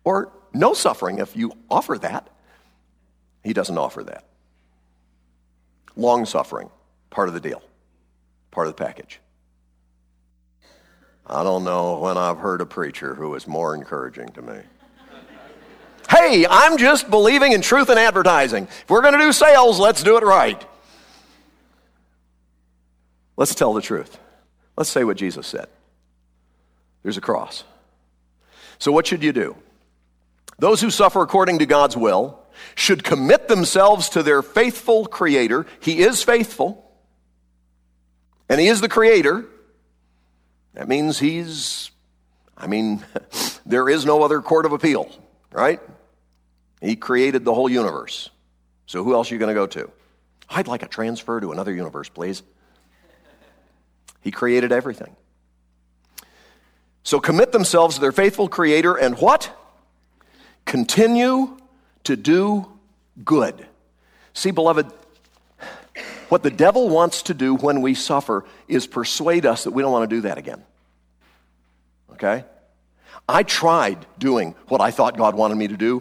Or 0.05 0.33
no 0.59 0.75
suffering 0.75 1.19
if 1.19 1.37
you 1.37 1.53
offer 1.71 1.99
that. 1.99 2.29
He 3.45 3.53
doesn't 3.53 3.79
offer 3.79 4.03
that. 4.05 4.25
Long 5.97 6.27
suffering 6.27 6.71
part 7.11 7.29
of 7.29 7.35
the 7.35 7.40
deal, 7.40 7.62
part 8.51 8.66
of 8.66 8.77
the 8.77 8.85
package. 8.85 9.21
I 11.27 11.42
don't 11.42 11.64
know 11.64 11.99
when 11.99 12.16
I've 12.16 12.38
heard 12.38 12.61
a 12.61 12.66
preacher 12.66 13.14
who 13.14 13.31
was 13.31 13.47
more 13.47 13.75
encouraging 13.75 14.29
to 14.31 14.42
me. 14.42 14.59
hey, 16.11 16.47
I'm 16.49 16.77
just 16.77 17.11
believing 17.11 17.53
in 17.53 17.62
truth 17.62 17.88
and 17.88 17.99
advertising. 17.99 18.64
If 18.64 18.90
we're 18.90 19.01
going 19.03 19.14
to 19.14 19.21
do 19.21 19.33
sales, 19.33 19.81
let's 19.81 20.03
do 20.03 20.16
it 20.16 20.23
right. 20.23 20.64
Let's 23.37 23.55
tell 23.55 23.75
the 23.75 23.83
truth. 23.83 24.19
Let's 24.77 24.90
say 24.90 25.05
what 25.05 25.16
Jesus 25.16 25.47
said. 25.47 25.66
There's 27.03 27.16
a 27.16 27.23
cross. 27.23 27.64
So, 28.79 28.92
what 28.92 29.07
should 29.07 29.23
you 29.23 29.33
do? 29.33 29.57
Those 30.59 30.81
who 30.81 30.90
suffer 30.90 31.23
according 31.23 31.59
to 31.59 31.66
God's 31.66 31.97
will 31.97 32.40
should 32.75 33.05
commit 33.05 33.49
themselves 33.49 34.09
to 34.11 34.23
their 34.23 34.42
faithful 34.42 35.07
Creator. 35.07 35.66
He 35.81 36.01
is 36.01 36.23
faithful 36.23 36.87
and 38.49 38.61
He 38.61 38.69
is 38.69 38.81
the 38.81 38.88
Creator, 38.88 39.45
that 40.75 40.88
means 40.88 41.19
He's, 41.19 41.90
I 42.57 42.66
mean, 42.66 43.05
there 43.66 43.88
is 43.88 44.05
no 44.05 44.23
other 44.23 44.40
court 44.40 44.66
of 44.66 44.73
appeal, 44.73 45.11
right? 45.53 45.81
He 46.81 46.97
created 46.97 47.45
the 47.45 47.55
whole 47.55 47.69
universe. 47.69 48.31
So 48.87 49.03
who 49.03 49.14
else 49.14 49.31
are 49.31 49.35
you 49.35 49.40
going 49.40 49.55
to 49.55 49.61
go 49.61 49.66
to? 49.66 49.90
I'd 50.49 50.69
like 50.69 50.83
a 50.83 50.88
transfer 50.88 51.40
to 51.40 51.51
another 51.53 51.73
universe, 51.73 52.09
please. 52.09 52.42
He 54.21 54.31
created 54.31 54.71
everything. 54.71 55.16
So 57.03 57.21
commit 57.21 57.53
themselves 57.53 57.97
to 57.97 58.01
their 58.01 58.12
faithful 58.12 58.49
Creator 58.49 58.95
and 58.97 59.19
what? 59.19 59.57
Continue 60.67 61.57
to 62.05 62.17
do 62.17 62.67
good. 63.25 63.67
See, 64.35 64.51
beloved, 64.51 64.87
what 66.29 66.43
the 66.43 66.51
devil 66.51 66.91
wants 66.91 67.23
to 67.23 67.35
do 67.35 67.55
when 67.55 67.81
we 67.81 67.95
suffer 67.95 68.45
is 68.69 68.87
persuade 68.87 69.47
us 69.47 69.65
that 69.65 69.71
we 69.71 69.83
don't 69.83 69.93
want 69.93 70.09
to 70.09 70.17
do 70.17 70.21
that 70.23 70.37
again. 70.37 70.63
Okay? 72.13 72.45
I 73.29 73.43
tried 73.43 74.05
doing 74.19 74.55
what 74.69 74.81
I 74.81 74.91
thought 74.91 75.17
God 75.17 75.35
wanted 75.35 75.57
me 75.57 75.69
to 75.69 75.77
do, 75.77 76.01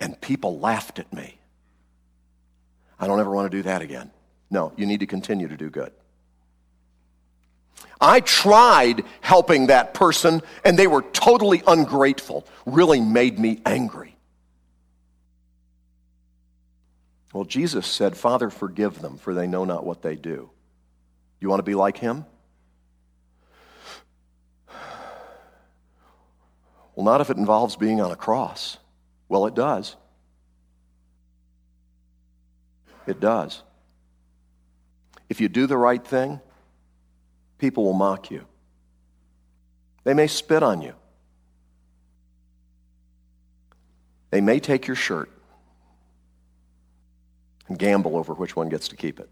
and 0.00 0.18
people 0.20 0.58
laughed 0.58 0.98
at 0.98 1.12
me. 1.12 1.38
I 2.98 3.06
don't 3.06 3.20
ever 3.20 3.30
want 3.30 3.50
to 3.50 3.56
do 3.56 3.62
that 3.64 3.82
again. 3.82 4.10
No, 4.50 4.72
you 4.76 4.86
need 4.86 5.00
to 5.00 5.06
continue 5.06 5.48
to 5.48 5.56
do 5.56 5.68
good. 5.68 5.92
I 8.00 8.20
tried 8.20 9.04
helping 9.20 9.68
that 9.68 9.94
person, 9.94 10.42
and 10.64 10.78
they 10.78 10.86
were 10.86 11.02
totally 11.02 11.62
ungrateful, 11.66 12.46
really 12.66 13.00
made 13.00 13.38
me 13.38 13.60
angry. 13.64 14.16
Well, 17.32 17.44
Jesus 17.44 17.86
said, 17.86 18.16
Father, 18.16 18.50
forgive 18.50 19.00
them, 19.00 19.18
for 19.18 19.34
they 19.34 19.46
know 19.46 19.64
not 19.64 19.84
what 19.84 20.02
they 20.02 20.14
do. 20.14 20.50
You 21.40 21.48
want 21.48 21.58
to 21.60 21.64
be 21.64 21.74
like 21.74 21.98
him? 21.98 22.24
Well, 26.94 27.04
not 27.04 27.20
if 27.20 27.28
it 27.28 27.36
involves 27.36 27.76
being 27.76 28.00
on 28.00 28.10
a 28.10 28.16
cross. 28.16 28.78
Well, 29.28 29.46
it 29.46 29.54
does. 29.54 29.96
It 33.06 33.20
does. 33.20 33.62
If 35.28 35.40
you 35.40 35.48
do 35.48 35.66
the 35.66 35.76
right 35.76 36.02
thing, 36.04 36.40
people 37.58 37.84
will 37.84 37.92
mock 37.92 38.30
you. 38.30 38.44
They 40.04 40.14
may 40.14 40.26
spit 40.26 40.62
on 40.62 40.82
you. 40.82 40.94
They 44.30 44.40
may 44.40 44.60
take 44.60 44.86
your 44.86 44.96
shirt 44.96 45.30
and 47.68 47.78
gamble 47.78 48.16
over 48.16 48.34
which 48.34 48.54
one 48.54 48.68
gets 48.68 48.88
to 48.88 48.96
keep 48.96 49.18
it. 49.18 49.28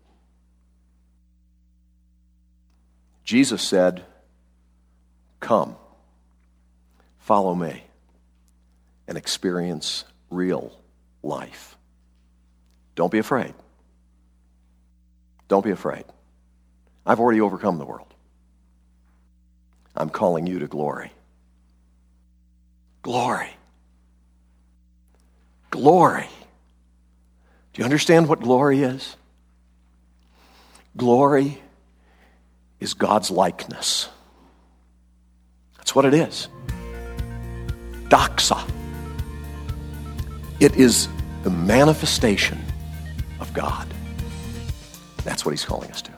Jesus 3.25 3.63
said, 3.63 4.05
Come, 5.41 5.77
follow 7.19 7.55
me, 7.55 7.85
and 9.07 9.19
experience 9.19 10.05
real 10.31 10.79
life. 11.23 11.77
Don't 12.95 13.13
be 13.13 13.19
afraid. 13.19 13.55
Don't 15.49 15.65
be 15.65 15.71
afraid. 15.71 16.05
I've 17.07 17.21
already 17.21 17.41
overcome 17.41 17.79
the 17.79 17.85
world. 17.85 18.14
I'm 19.97 20.11
calling 20.11 20.47
you 20.47 20.59
to 20.59 20.67
glory. 20.67 21.13
Glory. 23.03 23.51
Glory. 25.71 26.27
Do 27.73 27.81
you 27.81 27.85
understand 27.85 28.29
what 28.29 28.41
glory 28.41 28.83
is? 28.83 29.17
Glory 30.97 31.61
is 32.81 32.95
God's 32.95 33.31
likeness. 33.31 34.09
That's 35.77 35.95
what 35.95 36.05
it 36.05 36.15
is. 36.15 36.49
Doxa. 38.09 38.71
It 40.61 40.77
is 40.77 41.09
the 41.43 41.51
manifestation 41.51 42.59
of 43.41 43.53
God. 43.53 43.87
That's 45.25 45.45
what 45.45 45.51
he's 45.51 45.65
calling 45.65 45.91
us 45.91 46.01
to. 46.03 46.14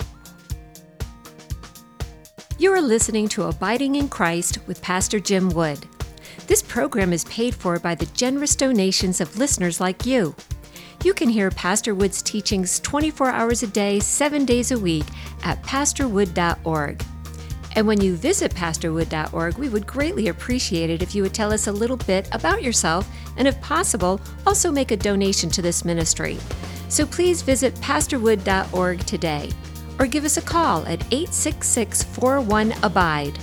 You 2.59 2.73
are 2.73 2.81
listening 2.81 3.29
to 3.29 3.43
Abiding 3.43 3.97
in 3.97 4.09
Christ 4.09 4.61
with 4.67 4.81
Pastor 4.81 5.21
Jim 5.21 5.51
Wood. 5.51 5.87
This 6.47 6.63
program 6.63 7.13
is 7.13 7.25
paid 7.25 7.55
for 7.55 7.79
by 7.79 7.95
the 7.95 8.07
generous 8.07 8.57
donations 8.57 9.21
of 9.21 9.37
listeners 9.37 9.79
like 9.79 10.07
you. 10.07 10.35
You 11.05 11.13
can 11.13 11.29
hear 11.29 11.51
Pastor 11.51 11.95
Wood's 11.95 12.23
teachings 12.23 12.81
24 12.81 13.29
hours 13.29 13.63
a 13.63 13.67
day, 13.67 14.01
7 14.01 14.47
days 14.47 14.73
a 14.73 14.79
week 14.79 15.05
at 15.45 15.63
pastorwood.org. 15.65 17.05
And 17.75 17.87
when 17.87 18.01
you 18.01 18.17
visit 18.17 18.55
pastorwood.org, 18.55 19.59
we 19.59 19.69
would 19.69 19.87
greatly 19.87 20.29
appreciate 20.29 20.89
it 20.89 21.03
if 21.03 21.15
you 21.15 21.23
would 21.25 21.35
tell 21.35 21.53
us 21.53 21.67
a 21.67 21.73
little 21.73 21.99
bit 21.99 22.27
about 22.33 22.63
yourself 22.63 23.07
and, 23.37 23.47
if 23.47 23.61
possible, 23.61 24.19
also 24.47 24.73
make 24.73 24.93
a 24.93 24.97
donation 24.97 25.51
to 25.51 25.61
this 25.61 25.85
ministry. 25.85 26.39
So 26.89 27.05
please 27.05 27.43
visit 27.43 27.75
pastorwood.org 27.75 29.01
today 29.01 29.51
or 29.99 30.07
give 30.07 30.25
us 30.25 30.37
a 30.37 30.43
call 30.43 30.87
at 30.87 31.01
866 31.13 32.03
41 32.03 32.75
Abide. 32.83 33.39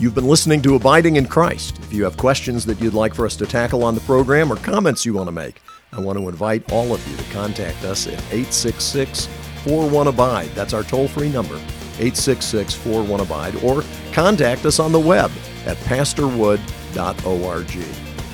You've 0.00 0.14
been 0.14 0.26
listening 0.26 0.60
to 0.62 0.74
Abiding 0.74 1.16
in 1.16 1.26
Christ. 1.26 1.78
If 1.78 1.92
you 1.92 2.02
have 2.04 2.16
questions 2.16 2.66
that 2.66 2.80
you'd 2.80 2.94
like 2.94 3.14
for 3.14 3.24
us 3.24 3.36
to 3.36 3.46
tackle 3.46 3.84
on 3.84 3.94
the 3.94 4.00
program 4.02 4.52
or 4.52 4.56
comments 4.56 5.06
you 5.06 5.14
want 5.14 5.28
to 5.28 5.32
make, 5.32 5.62
I 5.92 6.00
want 6.00 6.18
to 6.18 6.28
invite 6.28 6.72
all 6.72 6.92
of 6.92 7.08
you 7.08 7.16
to 7.16 7.22
contact 7.32 7.84
us 7.84 8.08
at 8.08 8.18
866 8.32 9.26
41 9.64 10.08
Abide. 10.08 10.50
That's 10.50 10.74
our 10.74 10.82
toll 10.82 11.08
free 11.08 11.30
number, 11.30 11.54
866 11.54 12.74
41 12.74 13.20
Abide, 13.20 13.54
or 13.62 13.84
contact 14.12 14.66
us 14.66 14.80
on 14.80 14.90
the 14.90 14.98
web 14.98 15.30
at 15.64 15.76
pastorwood.org. 15.78 17.68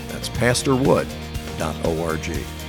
That's 0.09 0.29
pastorwood.org. 0.31 2.60